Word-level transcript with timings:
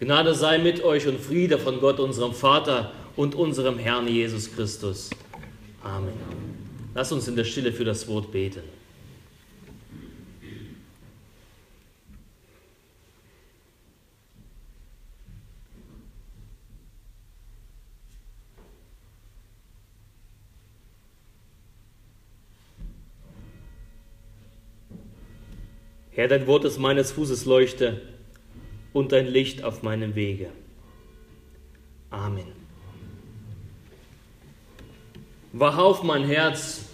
Gnade 0.00 0.34
sei 0.34 0.56
mit 0.56 0.82
euch 0.82 1.06
und 1.06 1.20
Friede 1.20 1.58
von 1.58 1.78
Gott, 1.78 2.00
unserem 2.00 2.32
Vater 2.32 2.90
und 3.16 3.34
unserem 3.34 3.78
Herrn 3.78 4.08
Jesus 4.08 4.50
Christus. 4.50 5.10
Amen. 5.82 6.14
Lass 6.94 7.12
uns 7.12 7.28
in 7.28 7.36
der 7.36 7.44
Stille 7.44 7.70
für 7.70 7.84
das 7.84 8.08
Wort 8.08 8.32
beten. 8.32 8.62
Herr, 26.12 26.28
dein 26.28 26.46
Wort 26.46 26.64
ist 26.64 26.78
meines 26.78 27.12
Fußes 27.12 27.44
Leuchte 27.44 28.00
und 28.92 29.12
dein 29.12 29.26
Licht 29.26 29.62
auf 29.64 29.82
meinem 29.82 30.14
Wege. 30.14 30.48
Amen. 32.10 32.52
Wach 35.52 35.78
auf 35.78 36.02
mein 36.02 36.24
Herz 36.24 36.86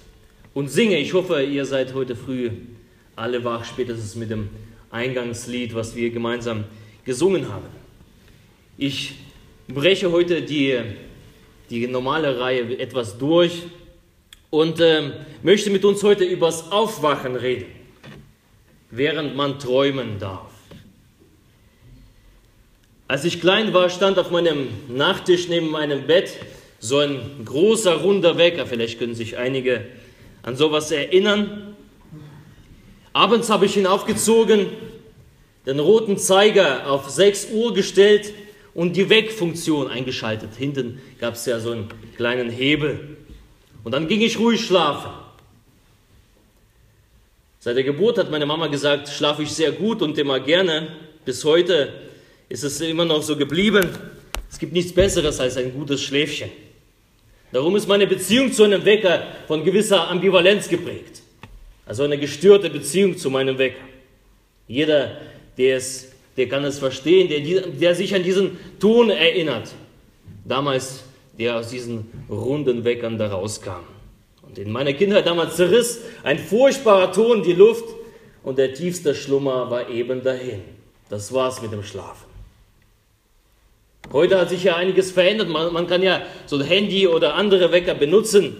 und 0.55 0.69
singe. 0.69 0.98
Ich 0.98 1.15
hoffe, 1.15 1.43
ihr 1.43 1.65
seid 1.65 1.95
heute 1.95 2.16
früh 2.16 2.51
alle 3.15 3.45
wach, 3.45 3.65
spätestens 3.65 4.15
mit 4.15 4.30
dem 4.30 4.48
Eingangslied, 4.91 5.74
was 5.74 5.95
wir 5.97 6.11
gemeinsam 6.11 6.65
gesungen 7.05 7.52
haben. 7.52 7.69
Ich 8.79 9.15
breche 9.69 10.13
heute 10.13 10.43
die, 10.43 10.79
die 11.71 11.87
normale 11.87 12.38
Reihe 12.38 12.79
etwas 12.79 13.19
durch 13.19 13.63
und 14.51 14.80
äh, 14.80 15.13
möchte 15.43 15.71
mit 15.71 15.85
uns 15.85 16.02
heute 16.02 16.24
übers 16.24 16.71
Aufwachen 16.71 17.37
reden 17.37 17.77
während 18.91 19.37
man 19.37 19.59
träumen 19.59 20.19
darf. 20.19 20.52
Als 23.09 23.24
ich 23.24 23.41
klein 23.41 23.73
war, 23.73 23.88
stand 23.88 24.19
auf 24.19 24.33
meinem 24.33 24.66
Nachttisch 24.88 25.48
neben 25.48 25.70
meinem 25.70 26.09
Bett 26.09 26.38
so 26.80 26.99
ein 26.99 27.45
großer 27.45 27.95
runder 27.95 28.37
Wecker. 28.37 28.66
Vielleicht 28.66 28.98
können 28.98 29.15
sich 29.15 29.38
einige 29.38 29.85
an 30.43 30.57
sowas 30.57 30.90
erinnern. 30.90 31.76
Abends 33.13 33.48
habe 33.48 33.66
ich 33.66 33.76
ihn 33.76 33.87
aufgezogen, 33.87 34.66
den 35.66 35.79
roten 35.79 36.18
Zeiger 36.18 36.90
auf 36.90 37.09
6 37.09 37.51
Uhr 37.52 37.73
gestellt 37.74 38.32
und 38.74 38.96
die 38.96 39.09
Weckfunktion 39.09 39.88
eingeschaltet. 39.88 40.51
Hinten 40.59 41.01
gab 41.20 41.35
es 41.35 41.46
ja 41.46 41.60
so 41.60 41.70
einen 41.70 41.88
kleinen 42.16 42.51
Hebel. 42.51 43.16
Und 43.85 43.93
dann 43.93 44.09
ging 44.09 44.20
ich 44.20 44.41
ruhig 44.41 44.66
schlafen. 44.66 45.13
Seit 47.60 47.76
der 47.76 47.85
Geburt 47.85 48.18
hat 48.18 48.32
meine 48.32 48.46
Mama 48.46 48.66
gesagt, 48.66 49.09
schlafe 49.09 49.45
ich 49.45 49.52
sehr 49.52 49.70
gut 49.70 50.02
und 50.02 50.18
immer 50.18 50.41
gerne. 50.41 50.88
Bis 51.24 51.45
heute 51.45 52.05
ist 52.49 52.65
es 52.65 52.80
immer 52.80 53.05
noch 53.05 53.23
so 53.23 53.37
geblieben. 53.37 53.89
Es 54.51 54.59
gibt 54.59 54.73
nichts 54.73 54.93
Besseres 54.93 55.41
als 55.41 55.57
ein 55.57 55.73
gutes 55.73 56.02
Schläfchen. 56.02 56.51
Darum 57.53 57.77
ist 57.77 57.87
meine 57.87 58.07
Beziehung 58.07 58.53
zu 58.53 58.65
einem 58.65 58.85
Wecker 58.85 59.23
von 59.47 59.65
gewisser 59.65 60.09
Ambivalenz 60.09 60.69
geprägt. 60.69 61.23
Also 61.87 62.03
eine 62.03 62.19
gestörte 62.19 62.71
Beziehung 62.71 63.16
zu 63.16 63.30
meinem 63.30 63.59
Wecker. 63.59 63.85
Jeder, 64.66 65.21
der, 65.56 65.77
es, 65.77 66.12
der 66.37 66.49
kann 66.49 66.65
es 66.65 66.78
verstehen, 66.78 67.28
der, 67.28 67.41
der 67.69 67.94
sich 67.94 68.15
an 68.15 68.22
diesen 68.22 68.59
Ton 68.81 69.10
erinnert. 69.10 69.72
Damals, 70.44 71.05
der 71.38 71.56
aus 71.56 71.71
diesen 71.71 72.10
runden 72.28 72.84
Weckern 72.84 73.19
da 73.19 73.28
rauskam. 73.28 73.84
Und 74.43 74.59
in 74.59 74.71
meiner 74.71 74.93
Kindheit 74.93 75.27
damals 75.27 75.56
zerriss 75.56 76.00
ein 76.22 76.38
furchtbarer 76.38 77.12
Ton 77.12 77.43
die 77.43 77.53
Luft 77.53 77.84
und 78.43 78.59
der 78.59 78.75
tiefste 78.75 79.15
Schlummer 79.15 79.71
war 79.71 79.88
eben 79.88 80.22
dahin. 80.22 80.62
Das 81.09 81.33
war's 81.33 81.62
mit 81.62 81.72
dem 81.72 81.83
Schlafen. 81.83 82.35
Heute 84.12 84.38
hat 84.38 84.50
sich 84.50 84.65
ja 84.65 84.76
einiges 84.76 85.10
verändert. 85.10 85.49
Man, 85.49 85.72
man 85.72 85.87
kann 85.87 86.03
ja 86.03 86.22
so 86.47 86.56
ein 86.56 86.62
Handy 86.62 87.06
oder 87.06 87.34
andere 87.34 87.72
Wecker 87.72 87.94
benutzen. 87.94 88.56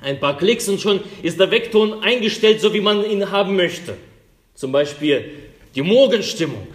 Ein 0.00 0.18
paar 0.18 0.36
Klicks 0.36 0.68
und 0.68 0.80
schon 0.80 1.00
ist 1.22 1.38
der 1.38 1.50
Weckton 1.50 2.02
eingestellt, 2.02 2.60
so 2.60 2.74
wie 2.74 2.80
man 2.80 3.08
ihn 3.08 3.30
haben 3.30 3.54
möchte. 3.56 3.94
Zum 4.54 4.72
Beispiel 4.72 5.30
die 5.74 5.82
Morgenstimmung. 5.82 6.66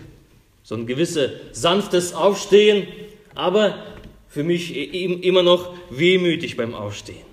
So 0.63 0.75
ein 0.75 0.87
gewisses 0.87 1.31
sanftes 1.51 2.13
Aufstehen, 2.13 2.87
aber 3.35 3.75
für 4.27 4.43
mich 4.43 4.75
immer 4.75 5.43
noch 5.43 5.73
wehmütig 5.89 6.57
beim 6.57 6.73
Aufstehen. 6.73 7.25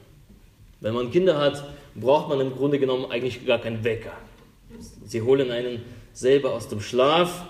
Wenn 0.80 0.94
man 0.94 1.10
Kinder 1.10 1.38
hat, 1.38 1.64
braucht 1.94 2.28
man 2.28 2.40
im 2.40 2.54
Grunde 2.54 2.78
genommen 2.78 3.10
eigentlich 3.10 3.46
gar 3.46 3.58
keinen 3.58 3.84
Wecker. 3.84 4.12
Sie 5.04 5.22
holen 5.22 5.50
einen 5.50 5.82
selber 6.12 6.52
aus 6.52 6.68
dem 6.68 6.80
Schlaf. 6.80 7.44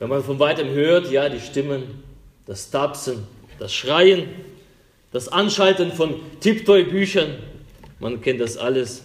Wenn 0.00 0.08
man 0.08 0.24
von 0.24 0.38
weitem 0.38 0.70
hört, 0.70 1.10
ja, 1.12 1.28
die 1.28 1.40
Stimmen, 1.40 2.02
das 2.46 2.70
Tapsen, 2.70 3.26
das 3.58 3.72
Schreien, 3.74 4.28
das 5.12 5.28
Anschalten 5.28 5.92
von 5.92 6.14
Tiptoy-Büchern, 6.40 7.34
man 7.98 8.22
kennt 8.22 8.40
das 8.40 8.56
alles. 8.56 9.04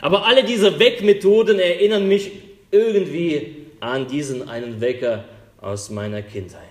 Aber 0.00 0.26
alle 0.26 0.42
diese 0.42 0.80
Weckmethoden 0.80 1.60
erinnern 1.60 2.08
mich 2.08 2.32
irgendwie 2.72 3.66
an 3.78 4.08
diesen 4.08 4.48
einen 4.48 4.80
Wecker 4.80 5.24
aus 5.60 5.88
meiner 5.88 6.20
Kindheit. 6.22 6.62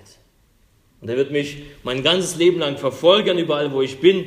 Und 0.99 1.09
er 1.09 1.15
wird 1.15 1.31
mich 1.31 1.63
mein 1.83 2.03
ganzes 2.03 2.35
Leben 2.35 2.59
lang 2.59 2.77
verfolgen, 2.77 3.37
überall 3.37 3.71
wo 3.71 3.81
ich 3.81 3.99
bin. 3.99 4.25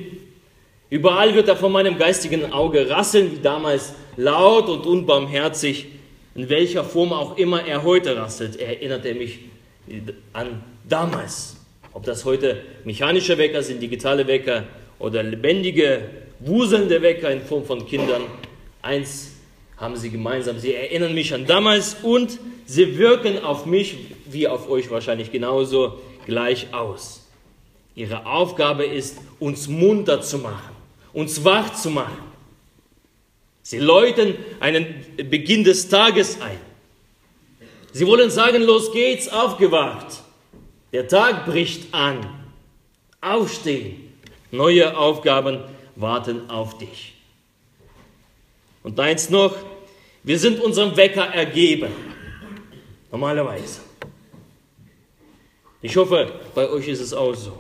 Überall 0.89 1.35
wird 1.35 1.47
er 1.47 1.57
von 1.57 1.73
meinem 1.73 1.99
geistigen 1.99 2.55
Auge 2.55 2.89
rasseln, 2.89 3.33
wie 3.33 3.43
damals 3.43 3.93
laut 4.17 4.71
und 4.71 4.87
unbarmherzig. 4.87 5.89
In 6.35 6.49
welcher 6.49 6.85
Form 6.85 7.13
auch 7.13 7.37
immer 7.37 7.65
er 7.67 7.83
heute 7.83 8.17
rasselt, 8.17 8.57
erinnert 8.57 9.05
er 9.05 9.15
mich 9.15 9.41
an 10.33 10.63
damals. 10.89 11.57
Ob 11.93 12.05
das 12.05 12.25
heute 12.25 12.63
mechanische 12.85 13.37
Wecker 13.37 13.63
sind, 13.63 13.83
digitale 13.83 14.27
Wecker 14.27 14.65
oder 14.99 15.23
lebendige, 15.23 16.09
wuselnde 16.39 17.03
Wecker 17.03 17.31
in 17.31 17.41
Form 17.43 17.65
von 17.65 17.87
Kindern. 17.87 18.23
Eins 18.83 19.33
haben 19.77 19.97
sie 19.97 20.11
gemeinsam. 20.11 20.59
Sie 20.59 20.75
erinnern 20.75 21.15
mich 21.15 21.35
an 21.35 21.47
damals 21.47 21.97
und 22.03 22.39
sie 22.67 22.97
wirken 22.97 23.43
auf 23.43 23.67
mich, 23.67 23.97
wie 24.27 24.47
auf 24.47 24.71
euch 24.71 24.91
wahrscheinlich 24.91 25.33
genauso, 25.33 25.99
gleich 26.27 26.73
aus. 26.73 27.27
Ihre 27.97 28.25
Aufgabe 28.27 28.85
ist, 28.85 29.19
uns 29.41 29.67
munter 29.67 30.21
zu 30.21 30.39
machen 30.39 30.81
uns 31.13 31.45
wach 31.45 31.73
zu 31.75 31.91
machen. 31.91 32.30
Sie 33.71 33.79
läuten 33.79 34.35
einen 34.59 35.07
Beginn 35.17 35.63
des 35.63 35.89
Tages 35.89 36.41
ein. 36.41 36.59
Sie 37.93 38.05
wollen 38.05 38.29
sagen, 38.29 38.63
los 38.65 38.91
geht's, 38.91 39.29
aufgewacht. 39.29 40.25
Der 40.93 41.07
Tag 41.07 41.47
bricht 41.47 41.95
an. 41.95 42.19
Aufstehen. 43.21 44.13
Neue 44.51 44.99
Aufgaben 44.99 45.61
warten 45.95 46.51
auf 46.51 46.79
dich. 46.79 47.15
Und 48.83 48.99
eins 48.99 49.31
noch, 49.31 49.55
wir 50.25 50.41
sind 50.41 50.59
unserem 50.59 50.97
Wecker 50.97 51.27
ergeben. 51.27 51.93
Normalerweise. 53.13 53.83
Ich 55.81 55.97
hoffe, 55.97 56.41
bei 56.57 56.69
euch 56.69 56.89
ist 56.89 57.01
es 57.03 57.13
auch 57.13 57.35
so. 57.35 57.57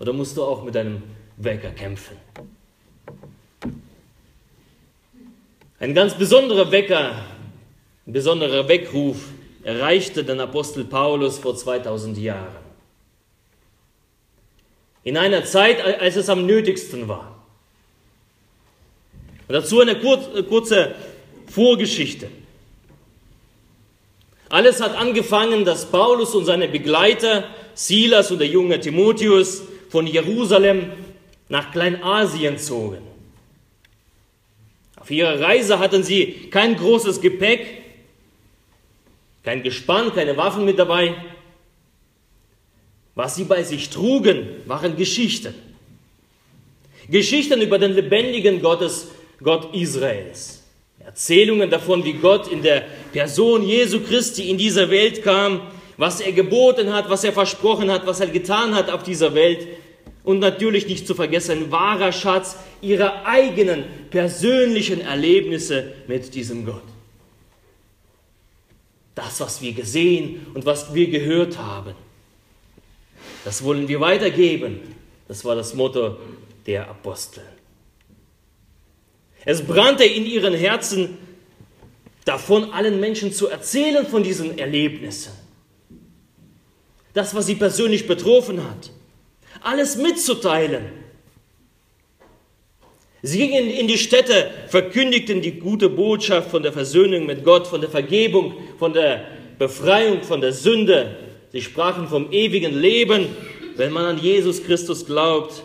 Oder 0.00 0.12
musst 0.12 0.36
du 0.36 0.42
auch 0.42 0.64
mit 0.64 0.74
deinem 0.74 1.04
Wecker 1.36 1.70
kämpfen. 1.70 2.16
Ein 5.80 5.94
ganz 5.94 6.14
besonderer 6.14 6.72
Wecker, 6.72 7.24
ein 8.06 8.12
besonderer 8.12 8.66
Weckruf 8.66 9.16
erreichte 9.62 10.24
den 10.24 10.40
Apostel 10.40 10.84
Paulus 10.84 11.38
vor 11.38 11.54
2000 11.54 12.18
Jahren. 12.18 12.56
In 15.04 15.16
einer 15.16 15.44
Zeit, 15.44 15.80
als 15.80 16.16
es 16.16 16.28
am 16.28 16.46
nötigsten 16.46 17.06
war. 17.06 17.44
Und 19.46 19.54
dazu 19.54 19.80
eine 19.80 19.96
kurze 20.00 20.94
Vorgeschichte. 21.46 22.28
Alles 24.48 24.80
hat 24.80 24.96
angefangen, 24.96 25.64
dass 25.64 25.86
Paulus 25.86 26.34
und 26.34 26.44
seine 26.44 26.68
Begleiter, 26.68 27.44
Silas 27.74 28.30
und 28.30 28.40
der 28.40 28.48
junge 28.48 28.80
Timotheus, 28.80 29.62
von 29.90 30.06
Jerusalem 30.06 30.92
nach 31.48 31.70
Kleinasien 31.70 32.58
zogen. 32.58 33.07
Auf 35.08 35.12
ihrer 35.12 35.40
Reise 35.40 35.78
hatten 35.78 36.02
sie 36.02 36.50
kein 36.50 36.76
großes 36.76 37.22
Gepäck, 37.22 37.80
kein 39.42 39.62
Gespann, 39.62 40.12
keine 40.14 40.36
Waffen 40.36 40.66
mit 40.66 40.78
dabei. 40.78 41.14
Was 43.14 43.36
sie 43.36 43.44
bei 43.44 43.62
sich 43.62 43.88
trugen, 43.88 44.46
waren 44.66 44.98
Geschichten. 44.98 45.54
Geschichten 47.08 47.58
über 47.62 47.78
den 47.78 47.92
lebendigen 47.92 48.60
Gottes, 48.60 49.08
Gott 49.42 49.74
Israels. 49.74 50.62
Erzählungen 50.98 51.70
davon, 51.70 52.04
wie 52.04 52.12
Gott 52.12 52.52
in 52.52 52.60
der 52.60 52.84
Person 53.10 53.62
Jesu 53.62 54.00
Christi 54.00 54.50
in 54.50 54.58
diese 54.58 54.90
Welt 54.90 55.22
kam, 55.22 55.62
was 55.96 56.20
er 56.20 56.32
geboten 56.32 56.92
hat, 56.92 57.08
was 57.08 57.24
er 57.24 57.32
versprochen 57.32 57.90
hat, 57.90 58.06
was 58.06 58.20
er 58.20 58.26
getan 58.26 58.74
hat 58.74 58.90
auf 58.90 59.04
dieser 59.04 59.32
Welt 59.34 59.68
und 60.28 60.40
natürlich 60.40 60.86
nicht 60.86 61.06
zu 61.06 61.14
vergessen, 61.14 61.52
ein 61.52 61.70
wahrer 61.70 62.12
Schatz 62.12 62.56
ihrer 62.82 63.24
eigenen 63.24 63.84
persönlichen 64.10 65.00
Erlebnisse 65.00 65.94
mit 66.06 66.34
diesem 66.34 66.66
Gott. 66.66 66.82
das, 69.14 69.40
was 69.40 69.62
wir 69.62 69.72
gesehen 69.72 70.46
und 70.52 70.66
was 70.66 70.92
wir 70.92 71.08
gehört 71.08 71.56
haben. 71.56 71.94
Das 73.42 73.64
wollen 73.64 73.88
wir 73.88 74.00
weitergeben. 74.00 74.80
Das 75.28 75.46
war 75.46 75.56
das 75.56 75.72
Motto 75.72 76.18
der 76.66 76.88
Apostel. 76.90 77.42
Es 79.46 79.62
brannte 79.62 80.04
in 80.04 80.26
ihren 80.26 80.52
Herzen 80.52 81.16
davon, 82.26 82.70
allen 82.74 83.00
Menschen 83.00 83.32
zu 83.32 83.48
erzählen 83.48 84.06
von 84.06 84.22
diesen 84.22 84.58
Erlebnissen. 84.58 85.32
Das, 87.14 87.34
was 87.34 87.46
sie 87.46 87.54
persönlich 87.54 88.06
betroffen 88.06 88.62
hat. 88.62 88.90
Alles 89.62 89.96
mitzuteilen. 89.96 90.84
Sie 93.22 93.38
gingen 93.38 93.68
in 93.68 93.88
die 93.88 93.98
Städte, 93.98 94.50
verkündigten 94.68 95.42
die 95.42 95.58
gute 95.58 95.88
Botschaft 95.88 96.50
von 96.50 96.62
der 96.62 96.72
Versöhnung 96.72 97.26
mit 97.26 97.44
Gott, 97.44 97.66
von 97.66 97.80
der 97.80 97.90
Vergebung, 97.90 98.54
von 98.78 98.92
der 98.92 99.24
Befreiung 99.58 100.22
von 100.22 100.40
der 100.40 100.52
Sünde. 100.52 101.16
Sie 101.50 101.60
sprachen 101.60 102.06
vom 102.06 102.30
ewigen 102.30 102.74
Leben, 102.74 103.26
wenn 103.76 103.92
man 103.92 104.04
an 104.04 104.18
Jesus 104.18 104.62
Christus 104.62 105.04
glaubt. 105.04 105.64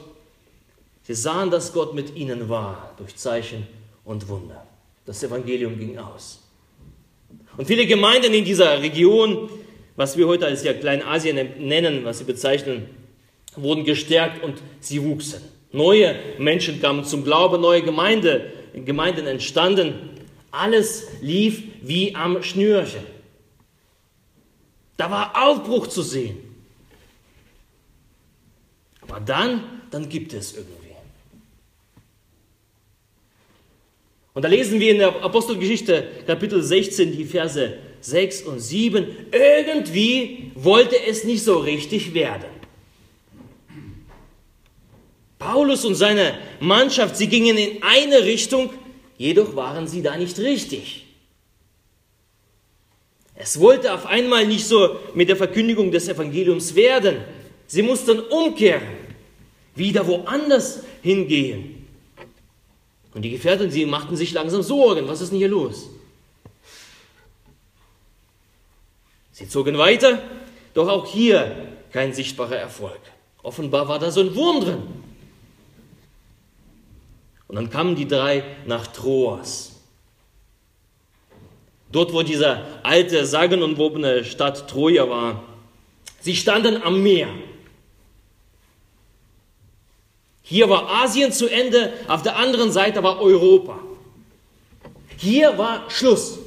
Sie 1.03 1.13
sahen, 1.13 1.51
dass 1.51 1.73
Gott 1.73 1.93
mit 1.93 2.15
ihnen 2.15 2.49
war 2.49 2.93
durch 2.97 3.15
Zeichen 3.15 3.67
und 4.03 4.27
Wunder. 4.29 4.65
Das 5.05 5.21
Evangelium 5.21 5.77
ging 5.77 5.97
aus. 5.99 6.41
Und 7.57 7.67
viele 7.67 7.85
Gemeinden 7.85 8.33
in 8.33 8.45
dieser 8.45 8.81
Region, 8.81 9.49
was 9.95 10.17
wir 10.17 10.27
heute 10.27 10.47
als 10.47 10.63
ja 10.63 10.73
Kleinasien 10.73 11.37
nennen, 11.59 12.03
was 12.03 12.19
sie 12.19 12.23
bezeichnen, 12.23 12.87
wurden 13.55 13.83
gestärkt 13.83 14.43
und 14.43 14.61
sie 14.79 15.03
wuchsen. 15.03 15.41
Neue 15.71 16.15
Menschen 16.37 16.81
kamen 16.81 17.03
zum 17.03 17.23
Glauben, 17.23 17.61
neue 17.61 17.81
Gemeinde, 17.81 18.53
Gemeinden 18.73 19.27
entstanden. 19.27 20.11
Alles 20.51 21.07
lief 21.21 21.63
wie 21.81 22.15
am 22.15 22.43
Schnürchen. 22.43 23.01
Da 24.97 25.09
war 25.09 25.47
Aufbruch 25.47 25.87
zu 25.87 26.03
sehen. 26.03 26.37
Aber 29.01 29.19
dann, 29.19 29.81
dann 29.89 30.07
gibt 30.07 30.33
es 30.33 30.55
irgendwie. 30.55 30.71
Und 34.33 34.43
da 34.43 34.47
lesen 34.47 34.79
wir 34.79 34.91
in 34.91 34.97
der 34.97 35.23
Apostelgeschichte 35.23 36.07
Kapitel 36.25 36.61
16 36.61 37.11
die 37.11 37.25
Verse 37.25 37.77
6 38.01 38.41
und 38.43 38.59
7. 38.59 39.07
Irgendwie 39.31 40.51
wollte 40.55 40.95
es 41.07 41.23
nicht 41.23 41.43
so 41.43 41.59
richtig 41.59 42.13
werden. 42.13 42.52
Paulus 45.43 45.83
und 45.83 45.95
seine 45.95 46.37
Mannschaft, 46.61 47.17
sie 47.17 47.27
gingen 47.27 47.57
in 47.57 47.83
eine 47.83 48.23
Richtung, 48.23 48.69
jedoch 49.17 49.55
waren 49.55 49.87
sie 49.87 50.01
da 50.01 50.15
nicht 50.15 50.39
richtig. 50.39 51.05
Es 53.35 53.59
wollte 53.59 53.93
auf 53.93 54.05
einmal 54.05 54.47
nicht 54.47 54.65
so 54.65 54.97
mit 55.13 55.27
der 55.27 55.35
Verkündigung 55.35 55.91
des 55.91 56.07
Evangeliums 56.07 56.75
werden. 56.75 57.17
Sie 57.67 57.81
mussten 57.81 58.19
umkehren, 58.19 58.87
wieder 59.75 60.07
woanders 60.07 60.83
hingehen. 61.01 61.87
Und 63.13 63.23
die 63.23 63.31
Gefährten, 63.31 63.69
sie 63.69 63.85
machten 63.85 64.15
sich 64.15 64.31
langsam 64.31 64.63
Sorgen. 64.63 65.07
Was 65.07 65.19
ist 65.19 65.31
denn 65.31 65.39
hier 65.39 65.49
los? 65.49 65.89
Sie 69.33 69.49
zogen 69.49 69.77
weiter, 69.77 70.21
doch 70.73 70.87
auch 70.87 71.05
hier 71.05 71.67
kein 71.91 72.13
sichtbarer 72.13 72.57
Erfolg. 72.57 72.99
Offenbar 73.41 73.89
war 73.89 73.99
da 73.99 74.09
so 74.09 74.21
ein 74.21 74.33
Wurm 74.35 74.61
drin. 74.61 75.02
Und 77.53 77.57
dann 77.57 77.69
kamen 77.69 77.95
die 77.95 78.07
drei 78.07 78.43
nach 78.65 78.87
Troas. 78.87 79.73
Dort, 81.91 82.11
wo 82.11 82.23
diese 82.23 82.65
alte, 82.81 83.27
sagenumwobene 83.27 84.25
Stadt 84.25 84.67
Troja 84.67 85.07
war. 85.07 85.43
Sie 86.19 86.35
standen 86.35 86.81
am 86.81 87.03
Meer. 87.03 87.29
Hier 90.41 90.67
war 90.67 91.03
Asien 91.03 91.31
zu 91.31 91.47
Ende, 91.47 91.93
auf 92.07 92.23
der 92.23 92.37
anderen 92.37 92.71
Seite 92.71 93.03
war 93.03 93.21
Europa. 93.21 93.77
Hier 95.17 95.55
war 95.55 95.87
Schluss. 95.91 96.39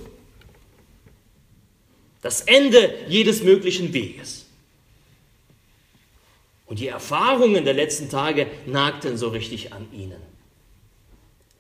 Das 2.21 2.41
Ende 2.41 2.93
jedes 3.07 3.45
möglichen 3.45 3.93
Weges. 3.93 4.47
Und 6.67 6.81
die 6.81 6.89
Erfahrungen 6.89 7.65
der 7.65 7.75
letzten 7.75 8.11
Tage 8.11 8.49
nagten 8.67 9.17
so 9.17 9.29
richtig 9.29 9.73
an 9.73 9.87
ihnen. 9.93 10.36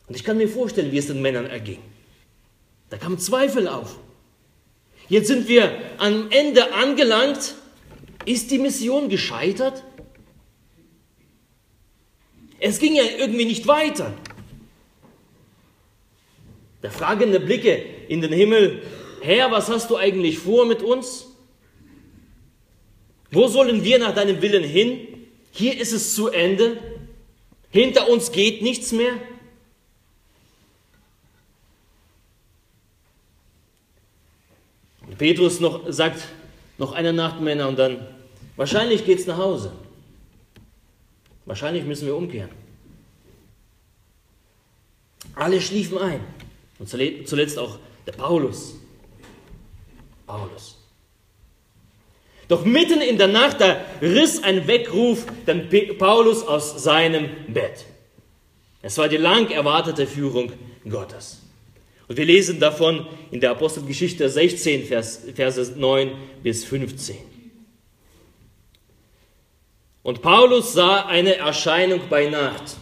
Und 0.09 0.15
ich 0.15 0.25
kann 0.25 0.39
mir 0.39 0.49
vorstellen, 0.49 0.93
wie 0.93 0.99
es 0.99 1.07
den 1.07 1.21
Männern 1.21 1.47
erging. 1.47 1.79
Da 2.91 2.97
kamen 2.97 3.19
Zweifel 3.19 3.67
auf. 3.69 3.99
Jetzt 5.09 5.29
sind 5.29 5.49
wir 5.49 5.73
am 5.99 6.31
Ende 6.31 6.73
angelangt. 6.73 7.55
Ist 8.25 8.51
die 8.51 8.59
Mission 8.59 9.09
gescheitert? 9.09 9.85
Es 12.59 12.79
ging 12.79 12.95
ja 12.95 13.05
irgendwie 13.19 13.45
nicht 13.45 13.67
weiter. 13.67 14.13
Der 16.83 16.91
fragende 16.91 17.41
Blicke 17.41 17.85
in 18.09 18.21
den 18.21 18.33
Himmel, 18.33 18.83
Herr, 19.21 19.51
was 19.51 19.69
hast 19.69 19.91
du 19.91 19.97
eigentlich 19.97 20.39
vor 20.39 20.67
mit 20.67 20.83
uns? 20.83 21.27
Wo 23.31 23.49
sollen 23.49 23.83
wir 23.83 23.99
nach 23.99 24.15
deinem 24.15 24.41
Willen 24.41 24.63
hin? 24.63 25.01
Hier 25.51 25.79
ist 25.79 25.93
es 25.93 26.15
zu 26.15 26.29
Ende. 26.29 26.79
Hinter 27.71 28.09
uns 28.09 28.31
geht 28.31 28.63
nichts 28.63 28.93
mehr. 28.93 29.15
Petrus 35.19 35.61
noch, 35.61 35.83
sagt 35.89 36.23
noch 36.79 36.93
eine 36.93 37.13
Nacht 37.13 37.41
Männer 37.41 37.69
und 37.69 37.79
dann, 37.79 38.07
wahrscheinlich 38.57 39.05
geht 39.05 39.19
es 39.19 39.27
nach 39.27 39.39
Hause. 39.39 39.73
Wahrscheinlich 41.45 41.85
müssen 41.85 42.07
wir 42.07 42.17
umkehren. 42.17 42.51
Alle 45.35 45.61
schliefen 45.61 45.99
ein. 45.99 46.21
Und 46.79 46.89
zuletzt 46.89 47.59
auch 47.59 47.79
der 48.07 48.13
Paulus. 48.13 48.75
Paulus. 50.27 50.77
Doch 52.49 52.65
mitten 52.65 53.01
in 53.01 53.19
der 53.19 53.29
Nacht, 53.29 53.61
da 53.61 53.81
riss 54.01 54.43
ein 54.43 54.67
Weckruf 54.67 55.27
den 55.47 55.69
Paulus 55.99 56.43
aus 56.43 56.83
seinem 56.83 57.29
Bett. 57.49 57.85
Es 58.83 58.99
war 58.99 59.09
die 59.09 59.17
lang 59.17 59.51
erwartete 59.51 60.07
Führung 60.07 60.53
Gottes. 60.89 61.43
Und 62.09 62.17
wir 62.17 62.25
lesen 62.25 62.61
davon 62.61 63.07
in 63.31 63.41
der 63.41 63.51
Apostelgeschichte 63.51 64.29
16, 64.29 64.85
Vers, 64.87 65.23
Verse 65.35 65.73
9 65.77 66.13
bis 66.43 66.65
15. 66.65 67.17
Und 70.03 70.23
Paulus 70.23 70.73
sah 70.73 71.07
eine 71.07 71.35
Erscheinung 71.35 72.03
bei 72.09 72.29
Nacht. 72.29 72.77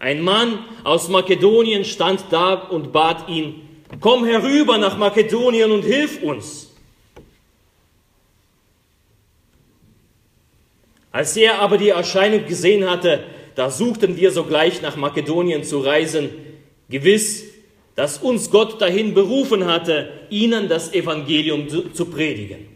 Ein 0.00 0.20
Mann 0.20 0.64
aus 0.82 1.08
Makedonien 1.08 1.84
stand 1.84 2.24
da 2.30 2.54
und 2.54 2.90
bat 2.90 3.28
ihn, 3.28 3.68
komm 4.00 4.24
herüber 4.24 4.78
nach 4.78 4.98
Makedonien 4.98 5.70
und 5.70 5.82
hilf 5.82 6.20
uns. 6.24 6.72
Als 11.12 11.36
er 11.36 11.60
aber 11.60 11.78
die 11.78 11.90
Erscheinung 11.90 12.46
gesehen 12.46 12.90
hatte, 12.90 13.22
da 13.54 13.70
suchten 13.70 14.16
wir 14.16 14.32
sogleich 14.32 14.82
nach 14.82 14.96
Makedonien 14.96 15.62
zu 15.62 15.78
reisen, 15.78 16.30
Gewiss, 16.92 17.44
dass 17.96 18.18
uns 18.18 18.50
Gott 18.50 18.80
dahin 18.80 19.14
berufen 19.14 19.66
hatte, 19.66 20.12
ihnen 20.30 20.68
das 20.68 20.92
Evangelium 20.92 21.68
zu, 21.68 21.90
zu 21.90 22.06
predigen. 22.06 22.68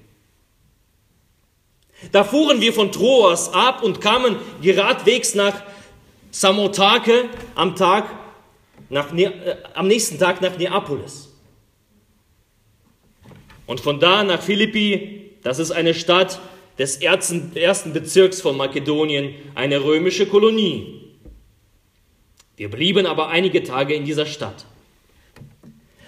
Da 2.12 2.24
fuhren 2.24 2.60
wir 2.60 2.72
von 2.72 2.92
Troas 2.92 3.52
ab 3.52 3.82
und 3.82 4.00
kamen 4.00 4.36
geradwegs 4.60 5.34
nach 5.34 5.62
Samotake 6.30 7.26
am, 7.54 7.76
Tag 7.76 8.10
nach, 8.90 9.16
äh, 9.16 9.56
am 9.74 9.86
nächsten 9.86 10.18
Tag 10.18 10.42
nach 10.42 10.58
Neapolis. 10.58 11.32
Und 13.66 13.80
von 13.80 13.98
da 13.98 14.22
nach 14.22 14.42
Philippi, 14.42 15.30
das 15.42 15.58
ist 15.58 15.70
eine 15.70 15.94
Stadt 15.94 16.40
des 16.78 16.96
ersten, 16.98 17.56
ersten 17.56 17.92
Bezirks 17.92 18.40
von 18.40 18.56
Makedonien, 18.56 19.34
eine 19.54 19.82
römische 19.82 20.26
Kolonie. 20.26 21.05
Wir 22.56 22.70
blieben 22.70 23.06
aber 23.06 23.28
einige 23.28 23.62
Tage 23.62 23.94
in 23.94 24.04
dieser 24.04 24.26
Stadt. 24.26 24.64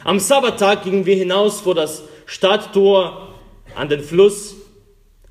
Am 0.02 0.18
Sabbattag 0.18 0.84
gingen 0.84 1.04
wir 1.04 1.16
hinaus 1.16 1.60
vor 1.60 1.74
das 1.74 2.04
Stadttor 2.24 3.34
an 3.74 3.88
den 3.88 4.00
Fluss, 4.00 4.56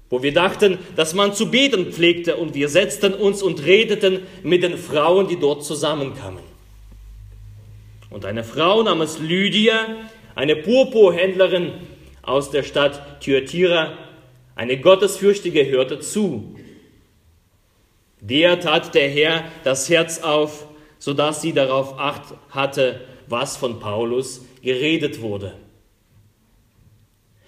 wo 0.10 0.22
wir 0.22 0.34
dachten, 0.34 0.78
dass 0.96 1.14
man 1.14 1.34
zu 1.34 1.50
beten 1.50 1.92
pflegte, 1.92 2.38
und 2.38 2.54
wir 2.54 2.70
setzten 2.70 3.14
uns 3.14 3.42
und 3.42 3.66
redeten 3.66 4.22
mit 4.44 4.64
den 4.64 4.78
Frauen, 4.78 5.28
die 5.28 5.40
dort 5.40 5.64
zusammenkamen. 5.64 6.44
Und 8.10 8.24
eine 8.24 8.44
Frau 8.44 8.84
namens 8.84 9.20
Lydia, 9.20 9.88
eine 10.36 10.56
Purpurhändlerin 10.56 11.74
aus 12.22 12.52
der 12.52 12.64
Stadt 12.64 13.22
Thyatira, 13.22 13.98
eine 14.56 14.80
Gottesfürchtige, 14.80 15.68
hörte 15.68 16.00
zu. 16.00 16.56
Der 18.22 18.60
tat 18.60 18.96
der 18.96 19.10
Herr 19.10 19.44
das 19.64 19.90
Herz 19.90 20.20
auf, 20.20 20.67
sodass 21.08 21.42
sie 21.42 21.54
darauf 21.54 21.98
acht 21.98 22.34
hatte, 22.50 23.00
was 23.28 23.56
von 23.56 23.80
Paulus 23.80 24.42
geredet 24.62 25.22
wurde. 25.22 25.54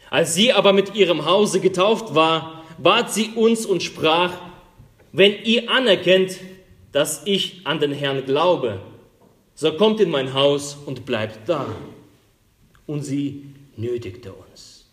Als 0.09 0.33
sie 0.33 0.53
aber 0.53 0.71
mit 0.71 0.95
ihrem 0.95 1.25
Hause 1.25 1.59
getauft 1.59 2.15
war, 2.15 2.63
bat 2.77 3.11
sie 3.11 3.31
uns 3.35 3.65
und 3.65 3.83
sprach, 3.83 4.31
wenn 5.11 5.43
ihr 5.43 5.69
anerkennt, 5.69 6.39
dass 6.93 7.23
ich 7.25 7.67
an 7.67 7.81
den 7.81 7.91
Herrn 7.91 8.23
glaube, 8.23 8.79
so 9.55 9.73
kommt 9.73 9.99
in 9.99 10.09
mein 10.09 10.33
Haus 10.33 10.77
und 10.85 11.05
bleibt 11.05 11.49
da. 11.49 11.65
Und 12.87 13.03
sie 13.03 13.43
nötigte 13.75 14.31
uns. 14.31 14.85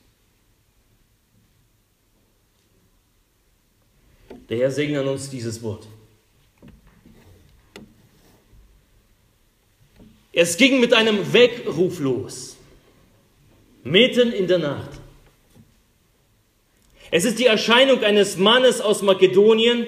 Der 4.49 4.58
Herr 4.58 4.73
segne 4.73 4.99
an 4.99 5.06
uns 5.06 5.30
dieses 5.30 5.62
Wort. 5.62 5.87
Es 10.38 10.59
ging 10.59 10.81
mit 10.81 10.93
einem 10.93 11.33
Weckruf 11.33 11.99
los, 11.99 12.59
mitten 13.85 14.33
in 14.33 14.47
der 14.47 14.59
Nacht. 14.59 14.90
Es 17.11 17.25
ist 17.25 17.38
die 17.38 17.47
Erscheinung 17.47 18.05
eines 18.05 18.37
Mannes 18.37 18.83
aus 18.83 19.00
Makedonien, 19.00 19.87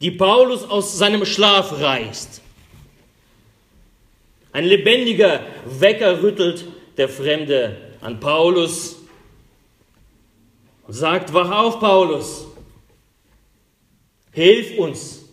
die 0.00 0.10
Paulus 0.10 0.64
aus 0.64 0.98
seinem 0.98 1.24
Schlaf 1.24 1.78
reißt. 1.78 2.42
Ein 4.50 4.64
lebendiger 4.64 5.46
Wecker 5.64 6.24
rüttelt 6.24 6.64
der 6.96 7.08
Fremde 7.08 7.76
an 8.00 8.18
Paulus 8.18 8.96
und 10.88 10.94
sagt, 10.94 11.32
wach 11.32 11.52
auf, 11.52 11.78
Paulus, 11.78 12.48
hilf 14.32 14.76
uns, 14.76 15.24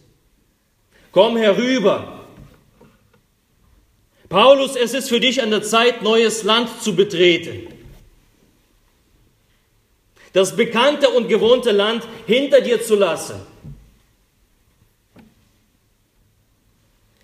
komm 1.11 1.35
herüber. 1.37 2.20
Paulus, 4.31 4.77
es 4.77 4.93
ist 4.93 5.09
für 5.09 5.19
dich 5.19 5.43
an 5.43 5.51
der 5.51 5.61
Zeit, 5.61 6.03
neues 6.03 6.43
Land 6.43 6.81
zu 6.81 6.95
betreten. 6.95 7.67
Das 10.31 10.55
bekannte 10.55 11.09
und 11.09 11.27
gewohnte 11.27 11.71
Land 11.71 12.07
hinter 12.27 12.61
dir 12.61 12.81
zu 12.81 12.95
lassen. 12.95 13.41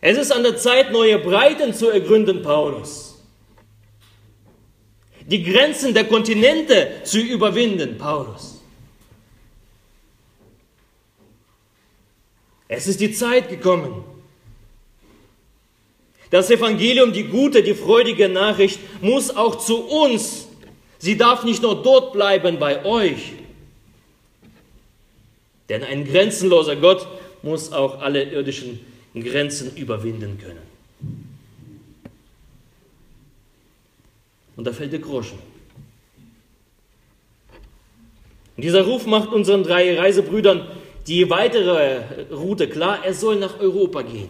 Es 0.02 0.18
ist 0.18 0.34
an 0.34 0.44
der 0.44 0.58
Zeit, 0.58 0.92
neue 0.92 1.18
Breiten 1.18 1.74
zu 1.74 1.90
ergründen, 1.90 2.42
Paulus. 2.42 3.24
Die 5.22 5.42
Grenzen 5.42 5.94
der 5.94 6.04
Kontinente 6.04 7.04
zu 7.06 7.20
überwinden, 7.20 7.98
Paulus. 7.98 8.62
Es 12.68 12.86
ist 12.86 13.00
die 13.00 13.14
Zeit 13.14 13.48
gekommen. 13.48 14.17
Das 16.30 16.52
Evangelium, 16.52 17.14
die 17.14 17.24
gute, 17.24 17.64
die 17.64 17.74
freudige 17.74 18.28
Nachricht 18.28 18.80
muss 19.02 19.36
auch 19.36 19.56
zu 19.56 19.78
uns. 19.78 20.48
Sie 21.00 21.18
darf 21.18 21.44
nicht 21.44 21.62
nur 21.62 21.82
dort 21.82 22.14
bleiben 22.14 22.60
bei 22.60 22.84
euch. 22.84 23.34
Denn 25.70 25.84
ein 25.84 26.06
grenzenloser 26.06 26.76
Gott 26.76 27.08
muss 27.44 27.72
auch 27.72 28.02
alle 28.02 28.24
irdischen 28.24 28.80
Grenzen 29.14 29.76
überwinden 29.76 30.38
können. 30.38 30.68
Und 34.56 34.66
da 34.66 34.74
fällt 34.74 34.92
der 34.92 35.00
Groschen. 35.00 35.40
Und 38.56 38.64
dieser 38.64 38.84
Ruf 38.84 39.06
macht 39.06 39.32
unseren 39.32 39.64
drei 39.64 39.98
Reisebrüdern 39.98 40.68
die 41.06 41.30
weitere 41.30 42.02
Route 42.32 42.68
klar. 42.68 43.06
Er 43.06 43.14
soll 43.14 43.38
nach 43.38 43.60
Europa 43.60 44.02
gehen. 44.02 44.30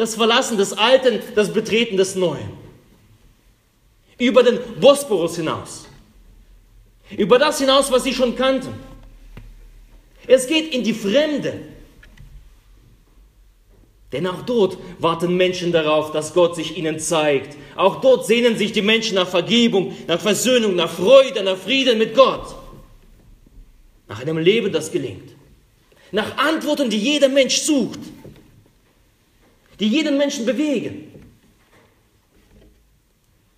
Das 0.00 0.14
Verlassen 0.14 0.56
des 0.56 0.72
Alten, 0.72 1.20
das 1.34 1.52
Betreten 1.52 1.98
des 1.98 2.14
Neuen. 2.14 2.48
Über 4.16 4.42
den 4.42 4.58
Bosporus 4.80 5.36
hinaus. 5.36 5.88
Über 7.18 7.38
das 7.38 7.58
hinaus, 7.58 7.92
was 7.92 8.04
sie 8.04 8.14
schon 8.14 8.34
kannten. 8.34 8.72
Es 10.26 10.46
geht 10.46 10.72
in 10.72 10.84
die 10.84 10.94
Fremde. 10.94 11.52
Denn 14.10 14.26
auch 14.26 14.40
dort 14.46 14.78
warten 15.00 15.36
Menschen 15.36 15.70
darauf, 15.70 16.12
dass 16.12 16.32
Gott 16.32 16.56
sich 16.56 16.78
ihnen 16.78 16.98
zeigt. 16.98 17.58
Auch 17.76 18.00
dort 18.00 18.24
sehnen 18.24 18.56
sich 18.56 18.72
die 18.72 18.80
Menschen 18.80 19.16
nach 19.16 19.28
Vergebung, 19.28 19.94
nach 20.06 20.22
Versöhnung, 20.22 20.76
nach 20.76 20.90
Freude, 20.90 21.42
nach 21.42 21.58
Frieden 21.58 21.98
mit 21.98 22.14
Gott. 22.14 22.54
Nach 24.08 24.22
einem 24.22 24.38
Leben, 24.38 24.72
das 24.72 24.90
gelingt. 24.90 25.32
Nach 26.10 26.38
Antworten, 26.38 26.88
die 26.88 26.96
jeder 26.96 27.28
Mensch 27.28 27.58
sucht. 27.58 28.00
Die 29.80 29.88
jeden 29.88 30.18
Menschen 30.18 30.46
bewegen. 30.46 31.10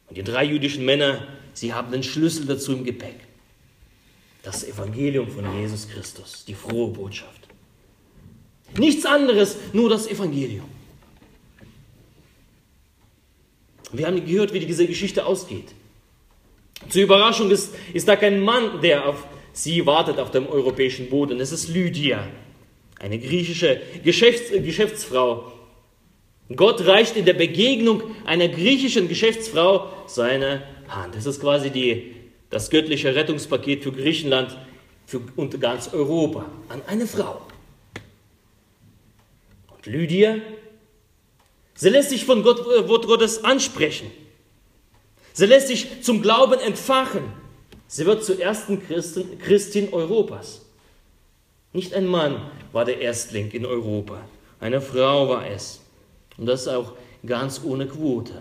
Und 0.08 0.16
die 0.16 0.22
drei 0.22 0.44
jüdischen 0.44 0.84
Männer, 0.84 1.26
sie 1.52 1.74
haben 1.74 1.90
den 1.90 2.02
Schlüssel 2.02 2.46
dazu 2.46 2.72
im 2.72 2.84
Gepäck. 2.84 3.16
Das 4.42 4.64
Evangelium 4.64 5.28
von 5.28 5.44
Jesus 5.60 5.88
Christus, 5.88 6.44
die 6.44 6.54
frohe 6.54 6.88
Botschaft. 6.92 7.48
Nichts 8.78 9.04
anderes, 9.04 9.56
nur 9.72 9.90
das 9.90 10.06
Evangelium. 10.06 10.68
Wir 13.92 14.06
haben 14.06 14.24
gehört, 14.24 14.52
wie 14.52 14.60
diese 14.60 14.86
Geschichte 14.86 15.26
ausgeht. 15.26 15.74
Zur 16.88 17.02
Überraschung 17.02 17.50
ist, 17.50 17.74
ist 17.92 18.08
da 18.08 18.16
kein 18.16 18.40
Mann, 18.40 18.80
der 18.80 19.06
auf 19.06 19.26
sie 19.52 19.84
wartet 19.84 20.18
auf 20.18 20.30
dem 20.30 20.46
europäischen 20.46 21.10
Boden. 21.10 21.40
Es 21.40 21.52
ist 21.52 21.68
Lydia, 21.68 22.26
eine 22.98 23.18
griechische 23.18 23.80
Geschäfts 24.02 24.50
Geschäftsfrau. 24.50 25.52
Gott 26.56 26.86
reicht 26.86 27.16
in 27.16 27.24
der 27.24 27.34
Begegnung 27.34 28.02
einer 28.24 28.48
griechischen 28.48 29.08
Geschäftsfrau 29.08 29.92
seine 30.06 30.62
Hand. 30.88 31.14
Das 31.14 31.26
ist 31.26 31.40
quasi 31.40 31.70
die, 31.70 32.14
das 32.50 32.70
göttliche 32.70 33.14
Rettungspaket 33.14 33.82
für 33.82 33.92
Griechenland 33.92 34.56
für, 35.06 35.20
und 35.36 35.60
ganz 35.60 35.92
Europa 35.92 36.46
an 36.68 36.82
eine 36.86 37.06
Frau. 37.06 37.40
Lydia, 39.84 40.36
sie 41.74 41.88
lässt 41.88 42.10
sich 42.10 42.24
von 42.24 42.42
Gott, 42.42 42.60
äh, 42.60 42.88
Wort 42.88 43.06
Gottes 43.06 43.42
ansprechen. 43.42 44.10
Sie 45.32 45.46
lässt 45.46 45.68
sich 45.68 46.02
zum 46.02 46.22
Glauben 46.22 46.60
entfachen. 46.60 47.22
Sie 47.88 48.06
wird 48.06 48.24
zur 48.24 48.40
ersten 48.40 48.86
Christin, 48.86 49.38
Christin 49.38 49.92
Europas. 49.92 50.64
Nicht 51.72 51.94
ein 51.94 52.06
Mann 52.06 52.50
war 52.72 52.84
der 52.84 53.00
Erstling 53.00 53.50
in 53.50 53.66
Europa, 53.66 54.20
eine 54.60 54.80
Frau 54.80 55.28
war 55.28 55.46
es. 55.46 55.81
Und 56.38 56.46
das 56.46 56.68
auch 56.68 56.92
ganz 57.26 57.60
ohne 57.62 57.86
Quote. 57.86 58.32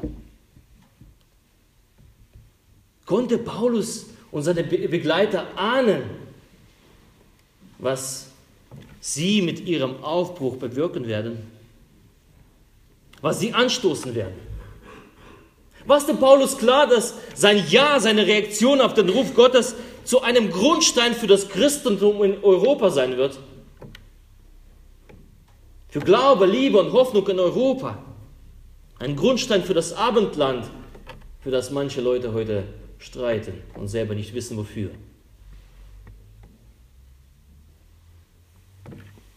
Konnte 3.06 3.38
Paulus 3.38 4.06
und 4.32 4.44
seine 4.44 4.64
Begleiter 4.64 5.46
ahnen, 5.58 6.04
was 7.80 8.28
sie 9.02 9.42
mit 9.42 9.60
ihrem 9.62 10.04
Aufbruch 10.04 10.58
bewirken 10.58 11.08
werden, 11.08 11.40
was 13.22 13.40
sie 13.40 13.54
anstoßen 13.54 14.16
werden. 14.16 14.36
War 15.86 15.98
es 15.98 16.06
dem 16.06 16.20
Paulus 16.20 16.58
klar, 16.58 16.88
dass 16.88 17.16
sein 17.34 17.66
Ja, 17.70 18.00
seine 18.00 18.26
Reaktion 18.26 18.82
auf 18.82 18.94
den 18.94 19.10
Ruf 19.10 19.34
Gottes 19.34 19.76
zu 20.04 20.22
einem 20.22 20.52
Grundstein 20.52 21.14
für 21.14 21.28
das 21.28 21.50
Christentum 21.50 22.24
in 22.24 22.44
Europa 22.44 22.92
sein 22.92 23.18
wird? 23.18 23.40
Für 25.92 26.00
Glaube, 26.00 26.46
Liebe 26.46 26.80
und 26.80 26.94
Hoffnung 26.94 27.28
in 27.28 27.38
Europa. 27.38 28.02
Ein 28.98 29.18
Grundstein 29.18 29.62
für 29.62 29.74
das 29.74 29.92
Abendland, 29.92 30.66
für 31.42 31.52
das 31.52 31.70
manche 31.70 32.00
Leute 32.00 32.34
heute 32.34 32.64
streiten 32.98 33.56
und 33.78 33.90
selber 33.90 34.16
nicht 34.16 34.34
wissen 34.34 34.56
wofür. 34.56 34.92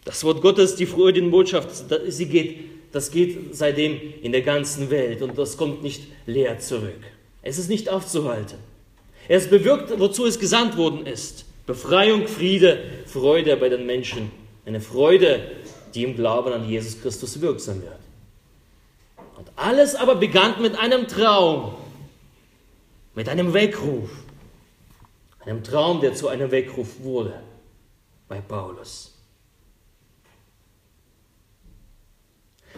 Das 0.05 0.23
Wort 0.23 0.41
Gottes, 0.41 0.77
die 0.77 0.85
Freudenbotschaft, 0.85 1.69
sie 2.07 2.27
geht, 2.27 2.59
das 2.93 3.11
geht 3.11 3.53
seitdem 3.53 3.99
in 4.21 4.31
der 4.31 4.41
ganzen 4.41 4.89
Welt 4.89 5.21
und 5.21 5.37
das 5.37 5.57
kommt 5.57 5.83
nicht 5.83 6.03
leer 6.25 6.57
zurück. 6.59 7.01
Es 7.41 7.57
ist 7.57 7.67
nicht 7.67 7.89
aufzuhalten. 7.89 8.59
Es 9.27 9.49
bewirkt, 9.49 9.99
wozu 9.99 10.25
es 10.25 10.39
gesandt 10.39 10.77
worden 10.77 11.05
ist. 11.05 11.43
Befreiung, 11.65 12.29
Friede, 12.29 12.79
Freude 13.07 13.57
bei 13.57 13.67
den 13.67 13.85
Menschen. 13.85 14.31
Eine 14.65 14.79
Freude, 14.79 15.41
die 15.95 16.03
im 16.03 16.15
Glauben 16.15 16.51
an 16.51 16.67
Jesus 16.67 17.01
Christus 17.01 17.39
wirksam 17.41 17.81
wird. 17.81 17.99
Und 19.37 19.49
alles 19.55 19.95
aber 19.95 20.15
begann 20.15 20.61
mit 20.61 20.77
einem 20.77 21.07
Traum, 21.07 21.75
mit 23.15 23.29
einem 23.29 23.53
Weckruf. 23.53 24.09
Einem 25.39 25.63
Traum, 25.63 26.01
der 26.01 26.13
zu 26.13 26.27
einem 26.27 26.51
Weckruf 26.51 26.99
wurde 27.01 27.41
bei 28.27 28.41
Paulus. 28.41 29.13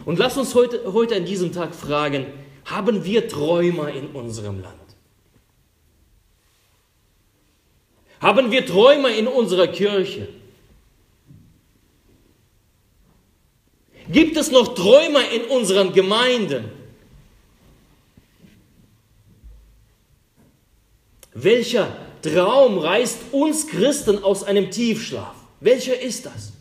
Und 0.05 0.19
lass 0.19 0.37
uns 0.37 0.53
heute, 0.53 0.93
heute 0.93 1.15
an 1.15 1.25
diesem 1.25 1.51
Tag 1.51 1.73
fragen, 1.73 2.27
haben 2.65 3.03
wir 3.03 3.27
Träumer 3.27 3.89
in 3.89 4.07
unserem 4.07 4.61
Land? 4.61 4.75
Haben 8.19 8.51
wir 8.51 8.65
Träumer 8.65 9.09
in 9.09 9.27
unserer 9.27 9.67
Kirche? 9.67 10.27
Gibt 14.11 14.37
es 14.37 14.51
noch 14.51 14.73
Träumer 14.73 15.29
in 15.31 15.45
unseren 15.45 15.93
Gemeinden? 15.93 16.71
Welcher 21.33 21.95
Traum 22.21 22.79
reißt 22.79 23.19
uns 23.31 23.67
Christen 23.67 24.23
aus 24.23 24.43
einem 24.43 24.71
Tiefschlaf. 24.71 25.35
Welcher 25.59 25.99
ist 25.99 26.25
das? 26.25 26.53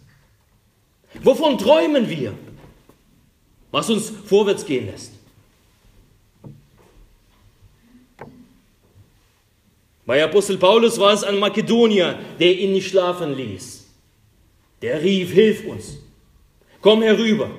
Wovon 1.23 1.59
träumen 1.59 2.09
wir? 2.09 2.35
Was 3.71 3.91
uns 3.91 4.13
vorwärts 4.27 4.65
gehen 4.65 4.87
lässt. 4.87 5.13
Bei 10.05 10.23
Apostel 10.23 10.57
Paulus 10.57 10.99
war 11.01 11.13
es 11.13 11.25
ein 11.25 11.39
Makedonier, 11.39 12.19
der 12.39 12.57
ihn 12.57 12.73
nicht 12.73 12.89
schlafen 12.89 13.37
ließ. 13.37 13.87
Der 14.83 15.03
rief, 15.03 15.33
hilf 15.33 15.67
uns, 15.67 15.97
komm 16.87 17.03
herüber. 17.03 17.51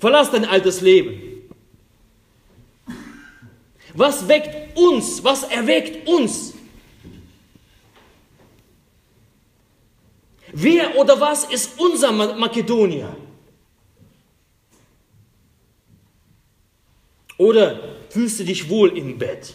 Verlass 0.00 0.32
dein 0.32 0.44
altes 0.44 0.80
Leben. 0.80 1.48
Was 3.94 4.26
weckt 4.26 4.76
uns? 4.76 5.22
Was 5.22 5.44
erweckt 5.44 6.08
uns? 6.08 6.54
Wer 10.52 10.96
oder 10.96 11.20
was 11.20 11.44
ist 11.44 11.78
unser 11.78 12.10
Makedonier? 12.10 13.16
Oder 17.36 17.96
fühlst 18.10 18.40
du 18.40 18.44
dich 18.44 18.68
wohl 18.68 18.98
im 18.98 19.16
Bett? 19.16 19.54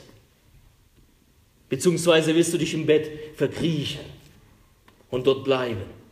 Beziehungsweise 1.67 2.33
willst 2.33 2.53
du 2.53 2.57
dich 2.57 2.73
im 2.73 2.85
Bett 2.85 3.35
verkriechen 3.35 4.05
und 5.09 5.27
dort 5.27 5.43
bleiben? 5.43 6.02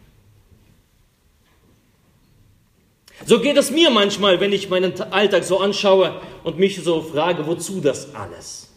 So 3.26 3.40
geht 3.40 3.58
es 3.58 3.72
mir 3.72 3.90
manchmal, 3.90 4.40
wenn 4.40 4.52
ich 4.52 4.70
meinen 4.70 5.00
Alltag 5.00 5.44
so 5.44 5.60
anschaue 5.60 6.22
und 6.44 6.58
mich 6.58 6.82
so 6.84 7.02
frage, 7.02 7.46
wozu 7.46 7.82
das 7.82 8.16
alles? 8.16 8.72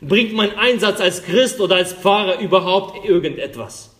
Bringt 0.00 0.32
mein 0.32 0.56
Einsatz 0.56 1.00
als 1.00 1.22
Christ 1.22 1.60
oder 1.60 1.76
als 1.76 1.92
Pfarrer 1.92 2.38
überhaupt 2.38 3.04
irgendetwas? 3.04 3.90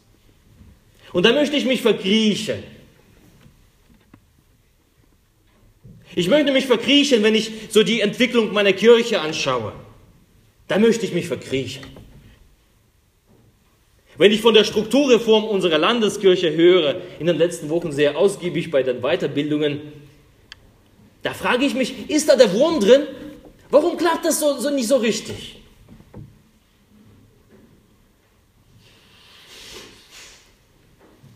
Und 1.13 1.25
da 1.25 1.33
möchte 1.33 1.57
ich 1.57 1.65
mich 1.65 1.83
verkriechen. 1.83 2.63
Ich 6.17 6.29
möchte 6.29 6.53
mich 6.53 6.67
verkriechen, 6.67 7.23
wenn 7.23 7.35
ich 7.35 7.51
so 7.71 7.83
die 7.83 8.01
Entwicklung 8.01 8.53
meiner 8.53 8.73
Kirche 8.73 9.21
anschaue. 9.21 9.73
Da 10.69 10.79
möchte 10.79 11.05
ich 11.07 11.13
mich 11.13 11.27
verkriechen. 11.27 11.85
Wenn 14.17 14.31
ich 14.31 14.41
von 14.41 14.55
der 14.55 14.65
Strukturreform 14.65 15.45
unserer 15.45 15.79
Landeskirche 15.79 16.55
höre, 16.55 17.01
in 17.19 17.27
den 17.27 17.37
letzten 17.37 17.69
Wochen 17.69 17.91
sehr 17.91 18.17
ausgiebig 18.17 18.71
bei 18.71 18.83
den 18.83 19.01
Weiterbildungen, 19.01 19.81
da 21.23 21.35
frage 21.35 21.65
ich 21.65 21.75
mich, 21.75 22.11
ist 22.11 22.29
da 22.29 22.37
der 22.37 22.53
Wurm 22.53 22.81
drin? 22.81 23.03
Warum 23.71 23.97
klappt 23.97 24.25
das 24.25 24.39
so, 24.41 24.59
so 24.59 24.71
nicht 24.71 24.87
so 24.87 24.97
richtig? 24.97 25.57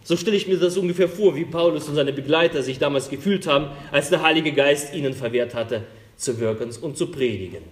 So 0.05 0.17
stelle 0.17 0.37
ich 0.37 0.47
mir 0.47 0.57
das 0.57 0.77
ungefähr 0.77 1.09
vor, 1.09 1.35
wie 1.37 1.45
Paulus 1.45 1.89
und 1.89 1.95
seine 1.95 2.13
Begleiter 2.13 2.63
sich 2.63 2.79
damals 2.79 3.11
gefühlt 3.11 3.47
haben, 3.47 3.71
als 3.93 4.09
der 4.09 4.23
Heilige 4.23 4.53
Geist 4.53 4.95
ihnen 4.95 5.13
verwehrt 5.13 5.55
hatte, 5.55 5.83
zu 6.17 6.39
wirken 6.39 6.71
und 6.81 6.97
zu 6.97 7.09
predigen. 7.09 7.63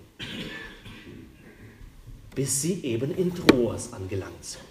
Bis 2.34 2.60
sie 2.60 2.82
eben 2.82 3.16
in 3.16 3.34
Troas 3.34 3.92
angelangt 3.92 4.44
sind. 4.44 4.65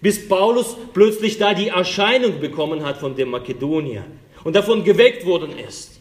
Bis 0.00 0.28
Paulus 0.28 0.76
plötzlich 0.94 1.38
da 1.38 1.54
die 1.54 1.68
Erscheinung 1.68 2.40
bekommen 2.40 2.84
hat 2.84 2.98
von 2.98 3.16
dem 3.16 3.30
Makedonier 3.30 4.04
und 4.44 4.54
davon 4.54 4.84
geweckt 4.84 5.26
worden 5.26 5.58
ist. 5.58 6.00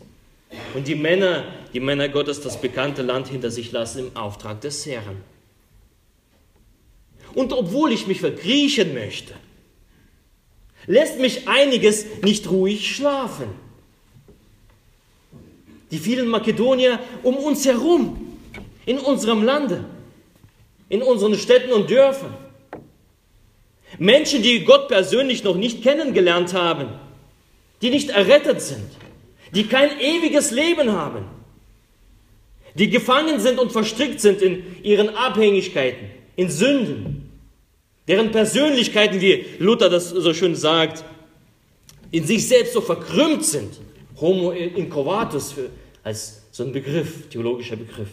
Und 0.74 0.88
die 0.88 0.96
Männer, 0.96 1.46
die 1.74 1.80
Männer 1.80 2.08
Gottes, 2.08 2.42
das 2.42 2.62
bekannte 2.62 3.02
Land 3.02 3.28
hinter 3.28 3.52
sich 3.52 3.72
lassen 3.72 4.08
im 4.08 4.16
Auftrag 4.16 4.62
des 4.62 4.86
Herrn. 4.86 5.24
Und 7.34 7.54
obwohl 7.54 7.92
ich 7.92 8.08
mich 8.08 8.22
verkriechen 8.22 8.94
möchte, 8.94 9.34
lässt 10.86 11.20
mich 11.20 11.48
einiges 11.48 12.06
nicht 12.24 12.50
ruhig 12.50 12.96
schlafen. 12.96 13.50
Die 15.92 16.00
vielen 16.00 16.28
Makedonier 16.28 17.00
um 17.24 17.36
uns 17.36 17.66
herum, 17.66 18.40
in 18.86 19.00
unserem 19.00 19.44
Lande, 19.44 19.86
in 20.90 21.02
unseren 21.02 21.36
Städten 21.36 21.72
und 21.72 21.90
Dörfern, 21.90 22.34
Menschen, 24.00 24.42
die 24.42 24.64
Gott 24.64 24.88
persönlich 24.88 25.44
noch 25.44 25.56
nicht 25.56 25.84
kennengelernt 25.84 26.54
haben, 26.54 26.90
die 27.82 27.90
nicht 27.90 28.10
errettet 28.10 28.62
sind, 28.62 28.90
die 29.54 29.66
kein 29.66 30.00
ewiges 30.00 30.52
Leben 30.52 30.92
haben, 30.92 31.26
die 32.76 32.90
gefangen 32.90 33.40
sind 33.40 33.60
und 33.60 33.72
verstrickt 33.72 34.20
sind 34.20 34.42
in 34.42 34.84
ihren 34.84 35.16
Abhängigkeiten, 35.16 36.10
in 36.36 36.50
Sünden, 36.50 37.32
deren 38.08 38.32
Persönlichkeiten, 38.32 39.20
wie 39.20 39.46
Luther 39.60 39.90
das 39.90 40.10
so 40.10 40.34
schön 40.34 40.56
sagt, 40.56 41.04
in 42.12 42.26
sich 42.26 42.48
selbst 42.48 42.74
so 42.74 42.82
verkrümmt 42.82 43.44
sind. 43.44 43.80
Homo 44.20 44.52
incovatus 44.52 45.56
als 46.04 46.42
so 46.52 46.64
ein 46.64 46.72
Begriff, 46.72 47.30
theologischer 47.30 47.76
Begriff. 47.76 48.10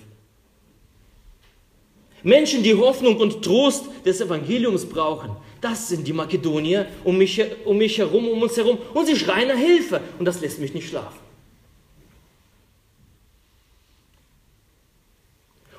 Menschen, 2.23 2.63
die 2.63 2.75
Hoffnung 2.75 3.19
und 3.19 3.43
Trost 3.43 3.85
des 4.05 4.21
Evangeliums 4.21 4.87
brauchen, 4.87 5.37
das 5.65 5.89
sind 5.89 6.07
die 6.07 6.13
Makedonier 6.13 6.87
um 7.05 7.17
mich, 7.17 7.43
um 7.65 7.79
mich 7.79 7.97
herum, 7.97 8.29
um 8.29 8.43
uns 8.43 8.57
herum. 8.57 8.79
Und 8.93 9.07
sie 9.07 9.17
schreien 9.17 9.49
nach 9.49 9.57
Hilfe. 9.57 10.03
Und 10.19 10.27
das 10.27 10.41
lässt 10.43 10.61
mich 10.61 10.75
nicht 10.75 10.89
schlafen. 10.89 11.19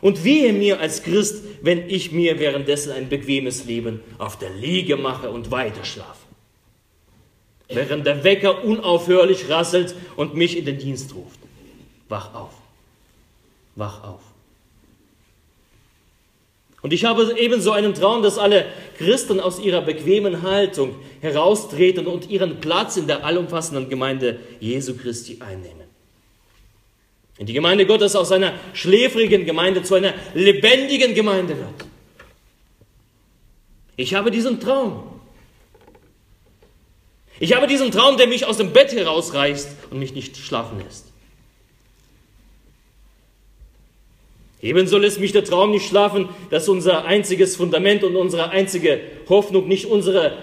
Und 0.02 0.24
wehe 0.24 0.54
mir 0.54 0.80
als 0.80 1.04
Christ, 1.04 1.44
wenn 1.62 1.90
ich 1.90 2.12
mir 2.12 2.40
währenddessen 2.40 2.92
ein 2.92 3.10
bequemes 3.10 3.66
Leben 3.66 4.02
auf 4.18 4.38
der 4.38 4.50
Liege 4.50 4.98
mache 4.98 5.30
und 5.30 5.52
weiter 5.52 5.86
schlafe. 5.86 6.26
Während 7.68 8.06
der 8.06 8.24
Wecker 8.24 8.64
unaufhörlich 8.64 9.50
rasselt 9.50 9.96
und 10.16 10.36
mich 10.36 10.58
in 10.58 10.66
den 10.66 10.78
Dienst 10.78 11.14
ruft. 11.16 11.40
Wach 12.10 12.34
auf. 12.34 12.54
Wach 13.76 14.04
auf. 14.04 14.22
Und 16.86 16.94
ich 16.94 17.04
habe 17.04 17.34
ebenso 17.40 17.72
einen 17.72 17.96
Traum, 17.96 18.22
dass 18.22 18.38
alle 18.38 18.68
Christen 19.00 19.40
aus 19.40 19.60
ihrer 19.60 19.82
bequemen 19.82 20.44
Haltung 20.44 20.94
heraustreten 21.20 22.06
und 22.06 22.30
ihren 22.30 22.62
Platz 22.62 22.96
in 22.96 23.08
der 23.08 23.26
allumfassenden 23.26 23.90
Gemeinde 23.90 24.40
Jesu 24.60 24.96
Christi 24.96 25.40
einnehmen. 25.40 25.88
Und 27.40 27.50
die 27.50 27.54
Gemeinde 27.54 27.88
Gottes 27.88 28.16
aus 28.16 28.32
einer 28.32 28.54
schläfrigen 28.74 29.46
Gemeinde 29.48 29.82
zu 29.82 29.96
einer 29.96 30.14
lebendigen 30.36 31.16
Gemeinde 31.16 31.58
wird. 31.58 31.90
Ich 33.96 34.14
habe 34.14 34.30
diesen 34.30 34.60
Traum. 34.60 35.20
Ich 37.40 37.56
habe 37.56 37.66
diesen 37.66 37.90
Traum, 37.90 38.18
der 38.18 38.28
mich 38.28 38.46
aus 38.46 38.58
dem 38.58 38.74
Bett 38.74 38.94
herausreißt 38.94 39.70
und 39.90 39.98
mich 39.98 40.14
nicht 40.14 40.38
schlafen 40.38 40.78
lässt. 40.78 41.15
Ebenso 44.62 44.98
lässt 44.98 45.20
mich 45.20 45.32
der 45.32 45.44
Traum 45.44 45.72
nicht 45.72 45.88
schlafen, 45.88 46.30
dass 46.50 46.70
unser 46.70 47.06
einziges 47.06 47.56
Fundament 47.56 48.04
und 48.04 48.16
unsere 48.16 48.50
einzige 48.50 49.02
Hoffnung 49.30 49.68
nicht 49.68 49.86
unsere 49.86 50.38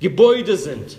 Gebäude 0.00 0.56
sind, 0.56 0.98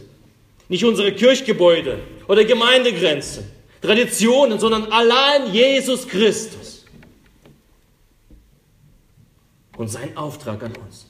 nicht 0.69 0.85
unsere 0.85 1.13
Kirchgebäude 1.13 1.99
oder 2.27 2.45
Gemeindegrenzen, 2.45 3.43
Traditionen, 3.81 4.59
sondern 4.59 4.85
allein 4.85 5.53
Jesus 5.53 6.07
Christus 6.07 6.85
und 9.77 9.89
sein 9.89 10.15
Auftrag 10.15 10.63
an 10.63 10.73
uns. 10.77 11.07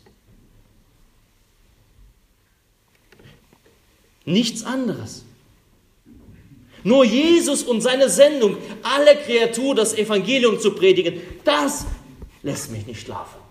Nichts 4.26 4.64
anderes. 4.64 5.26
Nur 6.84 7.06
Jesus 7.06 7.64
und 7.64 7.82
seine 7.82 8.10
Sendung, 8.10 8.58
alle 8.84 9.16
Kreatur 9.16 9.76
das 9.76 9.98
Evangelium 9.98 10.60
zu 10.60 10.72
predigen, 10.72 11.22
das 11.44 11.86
lässt 12.42 12.72
mich 12.72 12.86
nicht 12.86 13.02
schlafen. 13.02 13.44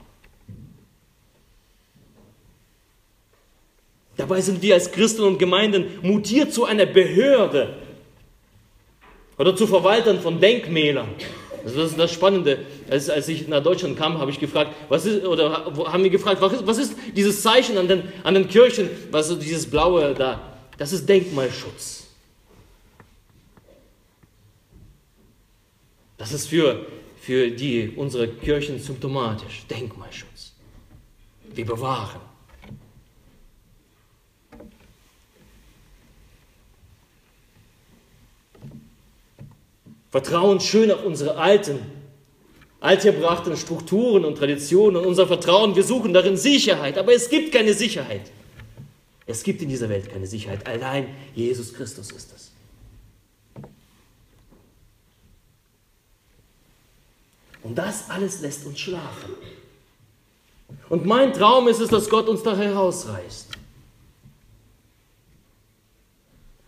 Dabei 4.17 4.41
sind 4.41 4.61
wir 4.61 4.75
als 4.75 4.93
Christen 4.93 5.23
und 5.23 5.39
Gemeinden 5.39 5.99
mutiert 6.03 6.53
zu 6.53 6.65
einer 6.67 6.87
Behörde 6.87 7.77
oder 9.39 9.57
zu 9.57 9.67
Verwaltern 9.67 10.21
von 10.21 10.39
Denkmälern. 10.39 11.09
Das 11.65 11.75
ist 11.75 11.99
das 11.99 12.13
Spannende. 12.13 12.59
Als, 12.91 13.09
als 13.09 13.29
ich 13.29 13.49
nach 13.49 13.63
Deutschland 13.63 13.97
kam, 13.97 14.19
habe 14.19 14.31
ich 14.31 14.39
gefragt, 14.39 14.75
was 14.89 15.07
ist, 15.07 15.25
oder 15.25 15.65
haben 15.91 16.03
wir 16.03 16.11
gefragt, 16.11 16.41
was 16.41 16.53
ist, 16.53 16.67
was 16.67 16.79
ist 16.79 16.95
dieses 17.17 17.41
Zeichen 17.41 17.79
an 17.79 17.89
den, 17.89 18.03
an 18.25 18.35
den 18.35 18.49
Kirchen, 18.49 18.91
was 19.11 19.31
ist 19.31 19.43
dieses 19.43 19.71
blaue 19.71 20.13
da? 20.15 20.41
Das 20.77 20.93
ist 20.93 21.09
Denkmalschutz. 21.09 22.02
Das 26.23 26.31
ist 26.31 26.47
für, 26.47 26.87
für 27.21 27.51
die, 27.51 27.95
unsere 27.97 28.29
Kirchen 28.29 28.79
symptomatisch. 28.79 29.67
Denkmalschutz. 29.69 30.53
Wir 31.53 31.67
bewahren. 31.67 32.21
Vertrauen 40.13 40.61
schön 40.61 40.93
auf 40.93 41.05
unsere 41.05 41.39
alten, 41.39 41.81
altherbrachten 42.79 43.57
Strukturen 43.57 44.25
und 44.25 44.39
Traditionen 44.39 44.99
und 44.99 45.07
unser 45.07 45.27
Vertrauen. 45.27 45.75
Wir 45.75 45.83
suchen 45.83 46.13
darin 46.13 46.37
Sicherheit, 46.37 46.99
aber 46.99 47.13
es 47.13 47.31
gibt 47.31 47.51
keine 47.51 47.75
Sicherheit. 47.75 48.31
Es 49.27 49.43
gibt 49.43 49.61
in 49.61 49.69
dieser 49.69 49.89
Welt 49.89 50.09
keine 50.09 50.29
Sicherheit. 50.29 50.69
Allein 50.69 51.09
Jesus 51.35 51.75
Christus 51.75 52.13
ist 52.13 52.33
es. 52.33 52.53
Und 57.63 57.77
das 57.77 58.11
alles 58.11 58.41
lässt 58.41 58.67
uns 58.67 58.81
schlafen. 58.81 59.35
Und 60.89 61.07
mein 61.07 61.33
Traum 61.33 61.69
ist 61.69 61.81
es, 61.81 61.89
dass 61.89 62.09
Gott 62.09 62.29
uns 62.29 62.43
da 62.43 62.57
herausreißt. 62.57 63.49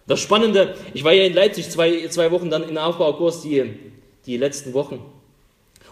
Das 0.07 0.21
Spannende, 0.21 0.75
ich 0.93 1.03
war 1.03 1.13
ja 1.13 1.25
in 1.25 1.33
Leipzig 1.33 1.71
zwei, 1.71 2.07
zwei 2.09 2.31
Wochen 2.31 2.51
dann 2.51 2.69
in 2.69 2.77
Aufbaukurs, 2.77 3.43
die, 3.43 3.75
die 4.27 4.37
letzten 4.37 4.75
Wochen. 4.75 5.01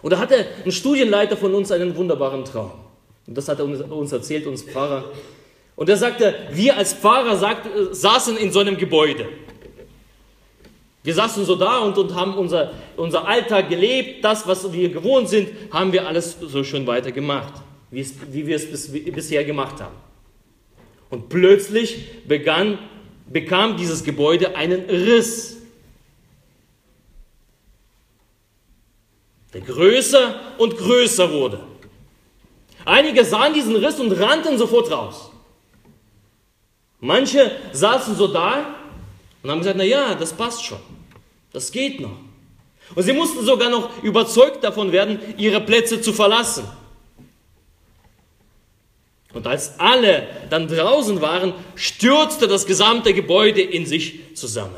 Und 0.01 0.11
da 0.11 0.19
hatte 0.19 0.45
ein 0.63 0.71
Studienleiter 0.71 1.35
von 1.35 1.53
uns 1.53 1.71
einen 1.71 1.95
wunderbaren 1.95 2.45
Traum. 2.45 2.71
Und 3.25 3.37
das 3.37 3.47
hat 3.47 3.59
er 3.59 3.65
uns 3.65 4.11
erzählt, 4.11 4.45
uns 4.45 4.61
Pfarrer. 4.63 5.05
Und 5.75 5.89
er 5.89 5.97
sagte, 5.97 6.35
wir 6.51 6.77
als 6.77 6.93
Pfarrer 6.93 7.37
sagt, 7.37 7.67
saßen 7.91 8.37
in 8.37 8.51
so 8.51 8.59
einem 8.59 8.77
Gebäude. 8.77 9.27
Wir 11.03 11.13
saßen 11.13 11.43
so 11.45 11.55
da 11.55 11.79
und, 11.79 11.97
und 11.97 12.15
haben 12.15 12.35
unser, 12.35 12.71
unser 12.95 13.27
Alltag 13.27 13.69
gelebt, 13.69 14.23
das, 14.23 14.47
was 14.47 14.71
wir 14.71 14.89
gewohnt 14.89 15.27
sind, 15.27 15.49
haben 15.71 15.91
wir 15.91 16.07
alles 16.07 16.37
so 16.39 16.63
schön 16.63 16.87
weiter 16.87 17.11
gemacht, 17.11 17.53
wie, 17.91 17.99
es, 17.99 18.13
wie 18.31 18.47
wir 18.47 18.55
es 18.55 18.71
bis, 18.71 18.91
bisher 18.91 19.43
gemacht 19.43 19.81
haben. 19.81 19.95
Und 21.09 21.27
plötzlich 21.27 22.25
begann, 22.25 22.79
bekam 23.27 23.75
dieses 23.75 24.03
Gebäude 24.03 24.55
einen 24.55 24.89
Riss. 24.89 25.57
Der 29.53 29.61
größer 29.61 30.39
und 30.57 30.77
größer 30.77 31.31
wurde. 31.31 31.59
Einige 32.85 33.25
sahen 33.25 33.53
diesen 33.53 33.75
Riss 33.75 33.99
und 33.99 34.11
rannten 34.13 34.57
sofort 34.57 34.89
raus. 34.89 35.31
Manche 37.01 37.51
saßen 37.73 38.15
so 38.15 38.27
da 38.27 38.75
und 39.43 39.51
haben 39.51 39.59
gesagt, 39.59 39.77
na 39.77 39.83
ja, 39.83 40.15
das 40.15 40.31
passt 40.31 40.63
schon. 40.63 40.79
Das 41.53 41.71
geht 41.71 42.01
noch. 42.01 42.17
Und 42.95 43.03
sie 43.03 43.13
mussten 43.13 43.45
sogar 43.45 43.69
noch 43.69 44.03
überzeugt 44.03 44.63
davon 44.63 44.91
werden, 44.91 45.19
ihre 45.37 45.61
Plätze 45.61 46.01
zu 46.01 46.11
verlassen. 46.11 46.65
Und 49.33 49.47
als 49.47 49.79
alle 49.79 50.27
dann 50.49 50.67
draußen 50.67 51.21
waren, 51.21 51.53
stürzte 51.75 52.47
das 52.47 52.65
gesamte 52.65 53.13
Gebäude 53.13 53.61
in 53.61 53.85
sich 53.85 54.35
zusammen. 54.35 54.75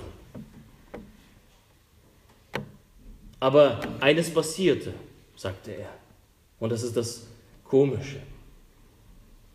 Aber 3.39 3.79
eines 3.99 4.33
passierte, 4.33 4.93
sagte 5.35 5.71
er. 5.71 5.89
Und 6.59 6.71
das 6.71 6.83
ist 6.83 6.95
das 6.95 7.23
Komische. 7.65 8.21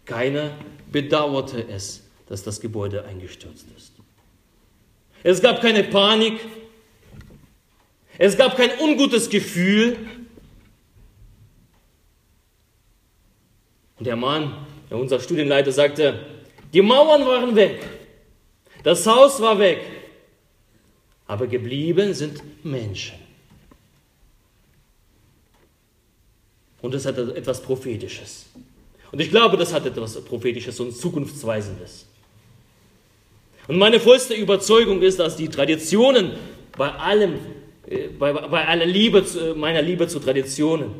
Keiner 0.04 0.52
bedauerte 0.92 1.66
es, 1.68 2.02
dass 2.28 2.42
das 2.42 2.60
Gebäude 2.60 3.04
eingestürzt 3.04 3.66
ist. 3.76 3.92
Es 5.22 5.40
gab 5.40 5.60
keine 5.60 5.84
Panik, 5.84 6.40
es 8.20 8.36
gab 8.36 8.54
kein 8.54 8.78
ungutes 8.78 9.30
Gefühl. 9.30 9.96
Und 13.98 14.06
der 14.06 14.14
Mann, 14.16 14.66
unser 14.90 15.18
Studienleiter, 15.20 15.72
sagte, 15.72 16.26
die 16.74 16.82
Mauern 16.82 17.24
waren 17.26 17.56
weg, 17.56 17.82
das 18.82 19.06
Haus 19.06 19.40
war 19.40 19.58
weg, 19.58 19.80
aber 21.26 21.46
geblieben 21.46 22.12
sind 22.12 22.42
Menschen. 22.62 23.16
Und 26.82 26.92
das 26.92 27.06
hat 27.06 27.16
etwas 27.16 27.62
Prophetisches. 27.62 28.46
Und 29.12 29.20
ich 29.20 29.30
glaube, 29.30 29.56
das 29.56 29.72
hat 29.72 29.86
etwas 29.86 30.22
Prophetisches 30.22 30.78
und 30.78 30.94
Zukunftsweisendes. 30.94 32.06
Und 33.66 33.78
meine 33.78 33.98
vollste 33.98 34.34
Überzeugung 34.34 35.00
ist, 35.00 35.18
dass 35.18 35.36
die 35.36 35.48
Traditionen 35.48 36.32
bei 36.76 36.90
allem, 36.90 37.38
bei, 38.18 38.32
bei 38.32 38.66
aller 38.66 38.86
Liebe, 38.86 39.24
meiner 39.56 39.82
Liebe 39.82 40.06
zu 40.06 40.20
Traditionen, 40.20 40.90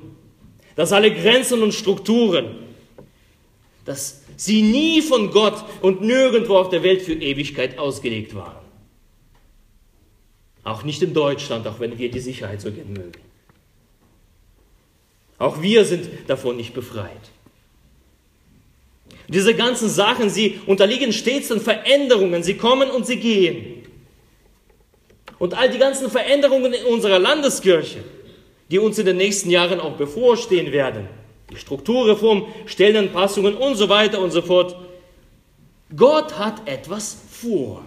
dass 0.75 0.93
alle 0.93 1.15
Grenzen 1.15 1.63
und 1.63 1.73
Strukturen, 1.73 2.57
dass 3.85 4.23
sie 4.37 4.63
nie 4.63 5.01
von 5.03 5.31
Gott 5.31 5.65
und 5.83 6.01
nirgendwo 6.01 6.57
auf 6.57 6.69
der 6.69 6.83
Welt 6.83 7.03
für 7.03 7.15
Ewigkeit 7.15 7.79
ausgelegt 7.79 8.35
waren. 8.35 8.57
Auch 10.65 10.83
nicht 10.83 11.03
in 11.03 11.15
Deutschland, 11.15 11.67
auch 11.67 11.81
wenn 11.81 11.99
wir 11.99 12.11
die 12.11 12.21
Sicherheit 12.21 12.61
so 12.61 12.71
gern 12.71 12.93
mögen. 12.93 13.21
Auch 15.39 15.63
wir 15.63 15.85
sind 15.85 16.09
davon 16.27 16.57
nicht 16.57 16.75
befreit. 16.75 17.31
Diese 19.29 19.55
ganzen 19.55 19.89
Sachen, 19.89 20.29
sie 20.29 20.61
unterliegen 20.67 21.13
stets 21.13 21.49
den 21.49 21.61
Veränderungen. 21.61 22.43
Sie 22.43 22.55
kommen 22.55 22.91
und 22.91 23.07
sie 23.07 23.17
gehen. 23.17 23.80
Und 25.41 25.55
all 25.55 25.71
die 25.71 25.79
ganzen 25.79 26.11
Veränderungen 26.11 26.75
in 26.75 26.85
unserer 26.85 27.19
Landeskirche, 27.19 28.05
die 28.71 28.79
uns 28.79 28.99
in 28.99 29.07
den 29.07 29.17
nächsten 29.17 29.49
Jahren 29.49 29.81
auch 29.81 29.97
bevorstehen 29.97 30.71
werden, 30.71 31.09
die 31.51 31.57
Strukturreform, 31.57 32.47
Stellenanpassungen 32.67 33.57
und 33.57 33.77
so 33.77 33.89
weiter 33.89 34.21
und 34.21 34.33
so 34.33 34.43
fort. 34.43 34.77
Gott 35.97 36.39
hat 36.39 36.69
etwas 36.69 37.17
vor, 37.31 37.83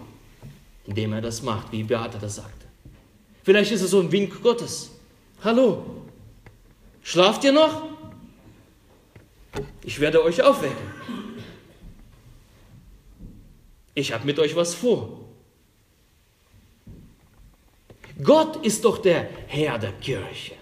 indem 0.84 1.12
er 1.12 1.20
das 1.20 1.42
macht, 1.42 1.70
wie 1.70 1.84
Beate 1.84 2.18
das 2.18 2.34
sagte. 2.34 2.66
Vielleicht 3.44 3.70
ist 3.70 3.82
es 3.82 3.90
so 3.92 4.00
ein 4.00 4.10
Wink 4.10 4.42
Gottes. 4.42 4.90
Hallo, 5.44 5.84
schlaft 7.04 7.44
ihr 7.44 7.52
noch? 7.52 7.82
Ich 9.84 10.00
werde 10.00 10.24
euch 10.24 10.42
aufwecken. 10.42 10.90
Ich 13.94 14.12
habe 14.12 14.26
mit 14.26 14.40
euch 14.40 14.56
was 14.56 14.74
vor. 14.74 15.23
Gott 18.22 18.64
ist 18.64 18.84
doch 18.84 18.98
der 18.98 19.28
Herr 19.48 19.78
der 19.78 19.92
Kirche. 19.92 20.54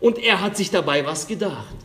Und 0.00 0.18
er 0.18 0.40
hat 0.40 0.56
sich 0.56 0.70
dabei 0.70 1.04
was 1.06 1.26
gedacht. 1.26 1.76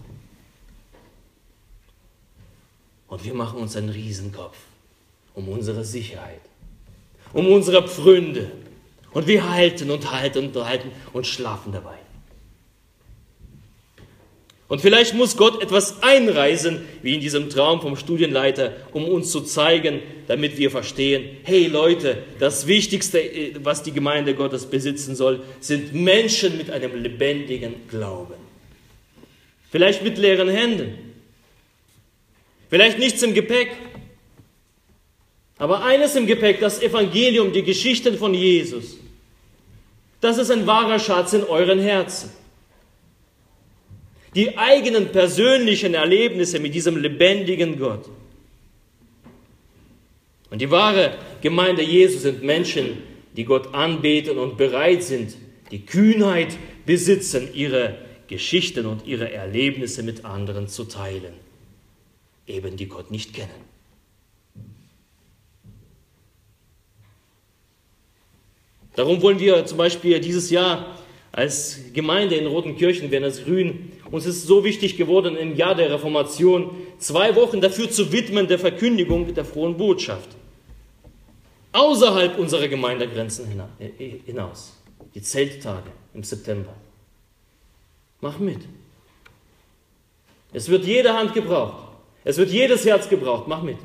Und 3.07 3.23
wir 3.23 3.33
machen 3.33 3.59
uns 3.59 3.75
einen 3.75 3.89
Riesenkopf 3.89 4.57
um 5.33 5.47
unsere 5.49 5.83
Sicherheit, 5.85 6.41
um 7.33 7.47
unsere 7.51 7.87
Pfründe. 7.87 8.51
Und 9.11 9.27
wir 9.27 9.49
halten 9.49 9.91
und 9.91 10.11
halten 10.11 10.47
und 10.47 10.55
halten 10.65 10.91
und 11.13 11.27
schlafen 11.27 11.71
dabei. 11.71 12.00
Und 14.71 14.79
vielleicht 14.79 15.15
muss 15.15 15.36
Gott 15.36 15.62
etwas 15.62 16.01
einreisen, 16.01 16.86
wie 17.01 17.15
in 17.15 17.19
diesem 17.19 17.49
Traum 17.49 17.81
vom 17.81 17.97
Studienleiter, 17.97 18.71
um 18.93 19.03
uns 19.03 19.29
zu 19.29 19.41
zeigen, 19.41 19.99
damit 20.27 20.57
wir 20.57 20.71
verstehen, 20.71 21.25
hey 21.43 21.67
Leute, 21.67 22.19
das 22.39 22.67
Wichtigste, 22.67 23.19
äh, 23.19 23.53
was 23.62 23.84
die 23.84 23.91
Gemeinde 23.91 24.34
Gottes 24.34 24.65
besitzen 24.65 25.13
soll, 25.13 25.43
sind 25.60 25.93
Menschen 25.93 26.57
mit 26.57 26.71
einem 26.71 27.03
lebendigen 27.03 27.86
Glauben. 27.89 28.36
Vielleicht 29.69 30.03
mit 30.03 30.17
leeren 30.17 30.47
Händen. 30.47 30.97
Vielleicht 32.69 32.97
nichts 32.97 33.21
im 33.23 33.34
Gepäck. 33.34 33.71
Aber 35.57 35.84
eines 35.84 36.15
im 36.15 36.27
Gepäck, 36.27 36.62
das 36.62 36.81
Evangelium, 36.81 37.51
die 37.51 37.63
Geschichten 37.63 38.17
von 38.17 38.34
Jesus. 38.34 38.95
Das 40.21 40.38
ist 40.38 40.49
ein 40.49 40.65
wahrer 40.65 40.97
Schatz 40.97 41.34
in 41.34 41.43
euren 41.43 41.79
Herzen 41.79 42.31
die 44.35 44.57
eigenen 44.57 45.11
persönlichen 45.11 45.93
Erlebnisse 45.93 46.59
mit 46.59 46.73
diesem 46.73 46.97
lebendigen 46.97 47.77
Gott. 47.77 48.09
Und 50.49 50.61
die 50.61 50.69
wahre 50.69 51.17
Gemeinde 51.41 51.81
Jesu 51.81 52.19
sind 52.19 52.43
Menschen, 52.43 52.97
die 53.35 53.45
Gott 53.45 53.73
anbeten 53.73 54.37
und 54.37 54.57
bereit 54.57 55.03
sind, 55.03 55.35
die 55.71 55.85
Kühnheit 55.85 56.57
besitzen, 56.85 57.49
ihre 57.53 57.97
Geschichten 58.27 58.85
und 58.85 59.05
ihre 59.05 59.31
Erlebnisse 59.31 60.03
mit 60.03 60.25
anderen 60.25 60.67
zu 60.67 60.85
teilen, 60.85 61.33
eben 62.47 62.77
die 62.77 62.87
Gott 62.87 63.11
nicht 63.11 63.33
kennen. 63.33 63.49
Darum 68.95 69.21
wollen 69.21 69.39
wir 69.39 69.65
zum 69.65 69.77
Beispiel 69.77 70.19
dieses 70.19 70.49
Jahr 70.49 70.97
als 71.31 71.79
Gemeinde 71.93 72.35
in 72.35 72.45
Rotenkirchen, 72.45 73.09
Werners 73.09 73.43
Grün, 73.45 73.93
uns 74.12 74.26
ist 74.26 74.45
so 74.45 74.63
wichtig 74.63 74.97
geworden, 74.97 75.38
im 75.38 75.56
Jahr 75.56 75.74
der 75.74 75.89
Reformation 75.89 76.71
zwei 77.00 77.36
Wochen 77.36 77.62
dafür 77.62 77.89
zu 77.89 78.12
widmen, 78.12 78.47
der 78.47 78.60
Verkündigung 78.60 79.34
der 79.34 79.45
frohen 79.45 79.78
Botschaft. 79.78 80.30
Außerhalb 81.71 82.38
unserer 82.38 82.67
Gemeindegrenzen 82.67 83.45
äh, 83.80 83.89
hinaus. 84.26 84.78
Die 85.15 85.21
Zelttage 85.21 85.89
im 86.13 86.24
September. 86.24 86.74
Mach 88.19 88.38
mit. 88.38 88.60
Es 90.52 90.67
wird 90.67 90.86
jede 90.86 91.13
Hand 91.13 91.34
gebraucht. 91.34 91.88
Es 92.24 92.38
wird 92.38 92.50
jedes 92.50 92.86
Herz 92.86 93.08
gebraucht. 93.08 93.47
Mach 93.47 93.63
mit. 93.63 93.78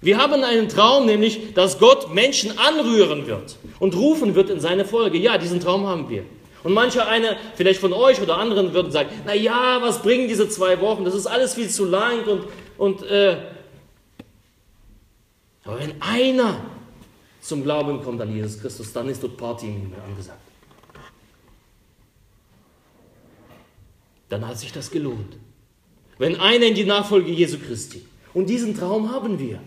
Wir 0.00 0.18
haben 0.18 0.44
einen 0.44 0.68
Traum, 0.68 1.06
nämlich, 1.06 1.54
dass 1.54 1.78
Gott 1.78 2.14
Menschen 2.14 2.56
anrühren 2.56 3.26
wird 3.26 3.56
und 3.80 3.96
rufen 3.96 4.34
wird 4.34 4.48
in 4.50 4.60
seine 4.60 4.84
Folge. 4.84 5.18
Ja, 5.18 5.38
diesen 5.38 5.60
Traum 5.60 5.86
haben 5.86 6.08
wir. 6.08 6.24
Und 6.64 6.74
mancher 6.74 7.06
eine, 7.06 7.36
vielleicht 7.54 7.80
von 7.80 7.92
euch 7.92 8.20
oder 8.20 8.36
anderen, 8.36 8.74
würden 8.74 8.90
sagen, 8.90 9.10
na 9.24 9.34
ja, 9.34 9.78
was 9.80 10.02
bringen 10.02 10.28
diese 10.28 10.48
zwei 10.48 10.80
Wochen? 10.80 11.04
Das 11.04 11.14
ist 11.14 11.26
alles 11.26 11.54
viel 11.54 11.68
zu 11.68 11.84
lang 11.84 12.24
und, 12.26 12.44
und 12.76 13.02
äh, 13.04 13.36
aber 15.68 15.80
wenn 15.80 16.00
einer 16.00 16.62
zum 17.42 17.62
Glauben 17.62 18.02
kommt 18.02 18.20
an 18.22 18.34
Jesus 18.34 18.58
Christus, 18.58 18.90
dann 18.92 19.08
ist 19.08 19.22
dort 19.22 19.36
Party 19.36 19.66
im 19.66 19.74
Himmel 19.74 20.00
angesagt. 20.00 20.40
Dann 24.30 24.46
hat 24.46 24.58
sich 24.58 24.72
das 24.72 24.90
gelohnt. 24.90 25.36
Wenn 26.16 26.40
einer 26.40 26.66
in 26.66 26.74
die 26.74 26.84
Nachfolge 26.84 27.30
Jesu 27.30 27.58
Christi. 27.58 28.04
Und 28.32 28.48
diesen 28.48 28.76
Traum 28.76 29.12
haben 29.12 29.38
wir. 29.38 29.60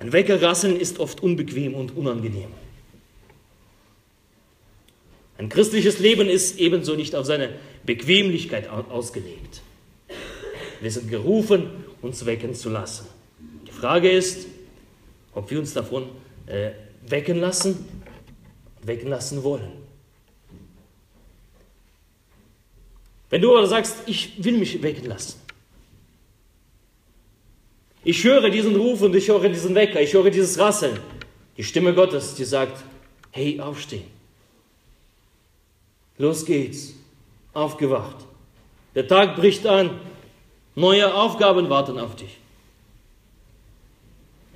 Ein 0.00 0.12
Weckerrasseln 0.12 0.80
ist 0.80 0.98
oft 0.98 1.22
unbequem 1.22 1.74
und 1.74 1.96
unangenehm. 1.96 2.48
Ein 5.36 5.48
christliches 5.50 5.98
Leben 5.98 6.28
ist 6.28 6.58
ebenso 6.58 6.96
nicht 6.96 7.14
auf 7.14 7.26
seine 7.26 7.50
Bequemlichkeit 7.84 8.68
ausgelegt. 8.68 9.62
Wir 10.80 10.90
sind 10.90 11.10
gerufen, 11.10 11.84
uns 12.00 12.24
wecken 12.24 12.54
zu 12.54 12.70
lassen. 12.70 13.06
Die 13.66 13.72
Frage 13.72 14.10
ist, 14.10 14.46
ob 15.34 15.50
wir 15.50 15.58
uns 15.58 15.74
davon 15.74 16.08
äh, 16.46 16.70
wecken 17.06 17.38
lassen, 17.38 17.86
wecken 18.82 19.08
lassen 19.08 19.42
wollen. 19.42 19.72
Wenn 23.28 23.42
du 23.42 23.56
aber 23.56 23.66
sagst, 23.66 23.96
ich 24.06 24.42
will 24.42 24.56
mich 24.56 24.82
wecken 24.82 25.06
lassen, 25.06 25.38
ich 28.04 28.24
höre 28.24 28.50
diesen 28.50 28.76
Ruf 28.76 29.02
und 29.02 29.14
ich 29.14 29.28
höre 29.28 29.48
diesen 29.48 29.74
Wecker, 29.74 30.00
ich 30.00 30.12
höre 30.14 30.30
dieses 30.30 30.58
Rasseln. 30.58 30.98
Die 31.56 31.64
Stimme 31.64 31.92
Gottes, 31.94 32.34
die 32.34 32.44
sagt, 32.44 32.82
hey, 33.30 33.60
aufstehen. 33.60 34.04
Los 36.16 36.44
geht's. 36.44 36.94
Aufgewacht. 37.52 38.16
Der 38.94 39.06
Tag 39.06 39.36
bricht 39.36 39.66
an. 39.66 39.90
Neue 40.74 41.12
Aufgaben 41.12 41.68
warten 41.68 41.98
auf 41.98 42.16
dich. 42.16 42.38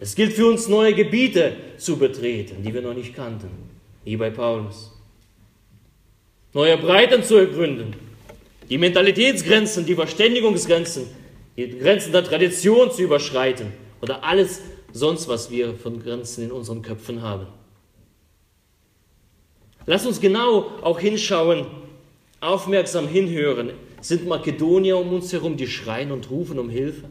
Es 0.00 0.14
gilt 0.14 0.32
für 0.32 0.46
uns, 0.46 0.68
neue 0.68 0.94
Gebiete 0.94 1.56
zu 1.78 1.96
betreten, 1.96 2.62
die 2.62 2.72
wir 2.72 2.82
noch 2.82 2.94
nicht 2.94 3.14
kannten, 3.14 3.48
wie 4.04 4.16
bei 4.16 4.30
Paulus. 4.30 4.92
Neue 6.52 6.76
Breiten 6.78 7.22
zu 7.22 7.36
ergründen, 7.36 7.94
die 8.68 8.78
Mentalitätsgrenzen, 8.78 9.86
die 9.86 9.94
Verständigungsgrenzen 9.94 11.06
die 11.56 11.78
Grenzen 11.78 12.12
der 12.12 12.24
Tradition 12.24 12.90
zu 12.90 13.02
überschreiten 13.02 13.72
oder 14.00 14.24
alles 14.24 14.60
sonst, 14.92 15.28
was 15.28 15.50
wir 15.50 15.74
von 15.74 16.02
Grenzen 16.02 16.44
in 16.44 16.52
unseren 16.52 16.82
Köpfen 16.82 17.22
haben. 17.22 17.46
Lass 19.86 20.06
uns 20.06 20.20
genau 20.20 20.70
auch 20.82 20.98
hinschauen, 20.98 21.66
aufmerksam 22.40 23.06
hinhören. 23.06 23.72
Sind 24.00 24.26
Makedonier 24.26 24.98
um 24.98 25.12
uns 25.12 25.32
herum, 25.32 25.56
die 25.56 25.66
schreien 25.66 26.10
und 26.10 26.30
rufen 26.30 26.58
um 26.58 26.70
Hilfe? 26.70 27.08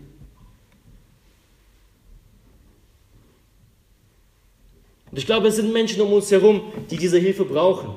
Und 5.12 5.18
ich 5.20 5.28
glaube, 5.28 5.48
es 5.48 5.58
sind 5.58 5.72
Menschen 5.72 6.02
um 6.02 6.12
uns 6.12 6.32
herum, 6.32 6.74
die 6.90 6.98
diese 6.98 7.20
Hilfe 7.20 7.46
brauchen, 7.46 7.96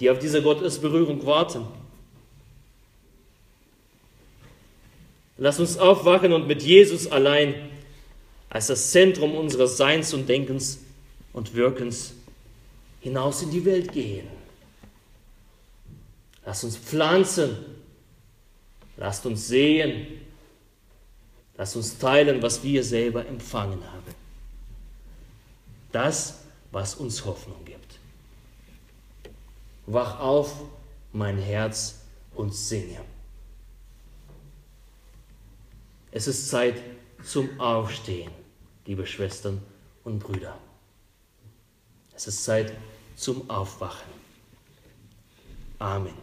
die 0.00 0.08
auf 0.08 0.18
diese 0.18 0.42
Gottesberührung 0.42 1.24
warten. 1.26 1.66
Lass 5.42 5.58
uns 5.58 5.76
aufwachen 5.76 6.32
und 6.32 6.46
mit 6.46 6.62
Jesus 6.62 7.10
allein 7.10 7.56
als 8.48 8.68
das 8.68 8.92
Zentrum 8.92 9.34
unseres 9.34 9.76
Seins 9.76 10.14
und 10.14 10.28
Denkens 10.28 10.78
und 11.32 11.56
Wirkens 11.56 12.14
hinaus 13.00 13.42
in 13.42 13.50
die 13.50 13.64
Welt 13.64 13.90
gehen. 13.90 14.28
Lass 16.46 16.62
uns 16.62 16.76
pflanzen. 16.76 17.56
Lasst 18.96 19.26
uns 19.26 19.48
sehen. 19.48 20.06
Lass 21.56 21.74
uns 21.74 21.98
teilen, 21.98 22.40
was 22.40 22.62
wir 22.62 22.84
selber 22.84 23.26
empfangen 23.26 23.82
haben. 23.84 24.14
Das, 25.90 26.38
was 26.70 26.94
uns 26.94 27.24
Hoffnung 27.24 27.64
gibt. 27.64 27.98
Wach 29.86 30.20
auf, 30.20 30.54
mein 31.12 31.38
Herz, 31.38 31.98
und 32.36 32.54
singe. 32.54 33.00
Es 36.14 36.28
ist 36.28 36.50
Zeit 36.50 36.74
zum 37.24 37.58
Aufstehen, 37.58 38.30
liebe 38.84 39.06
Schwestern 39.06 39.62
und 40.04 40.18
Brüder. 40.18 40.58
Es 42.14 42.26
ist 42.26 42.44
Zeit 42.44 42.70
zum 43.16 43.48
Aufwachen. 43.48 44.12
Amen. 45.78 46.21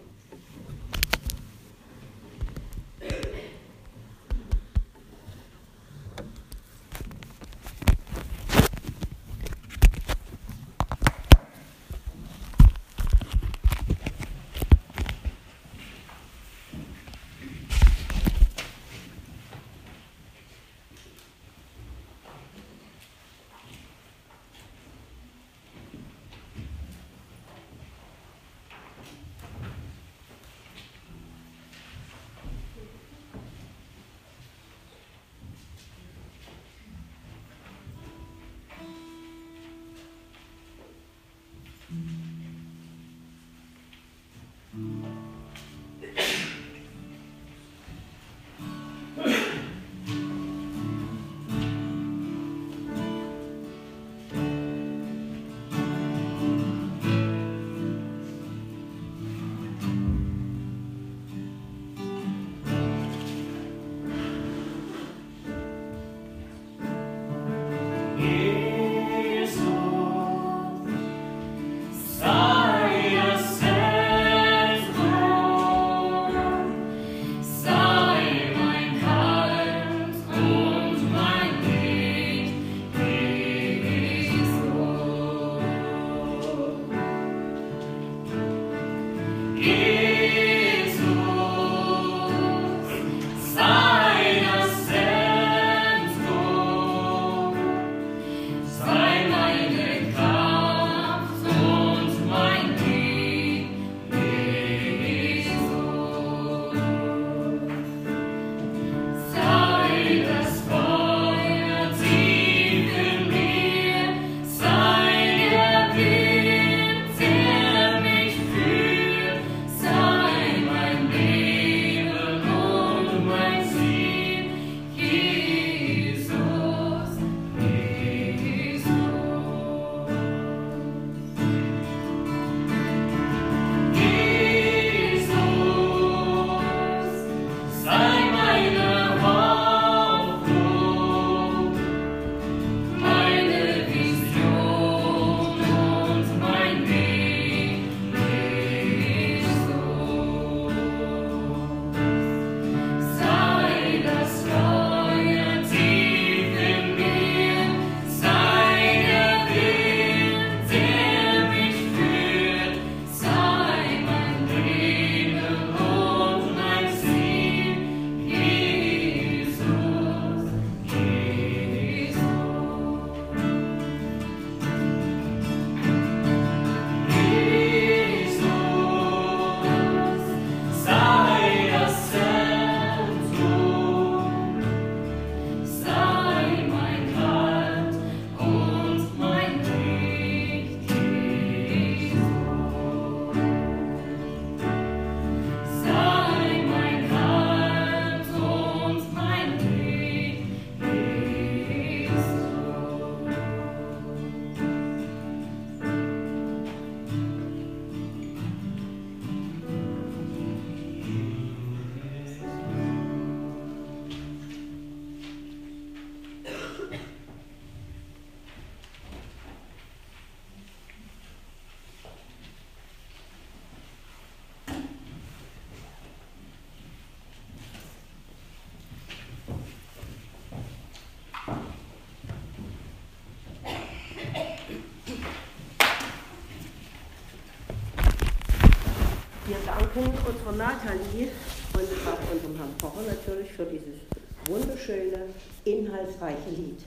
Danken 239.95 240.13
unserer 240.27 240.51
Nathalie 240.51 241.29
und 241.73 242.07
auch 242.07 242.33
unserem 242.33 242.57
Herrn 242.57 242.73
Pocher 242.77 243.01
natürlich 243.07 243.51
für 243.51 243.65
dieses 243.65 243.99
wunderschöne, 244.45 245.33
inhaltsreiche 245.65 246.49
Lied. 246.55 246.79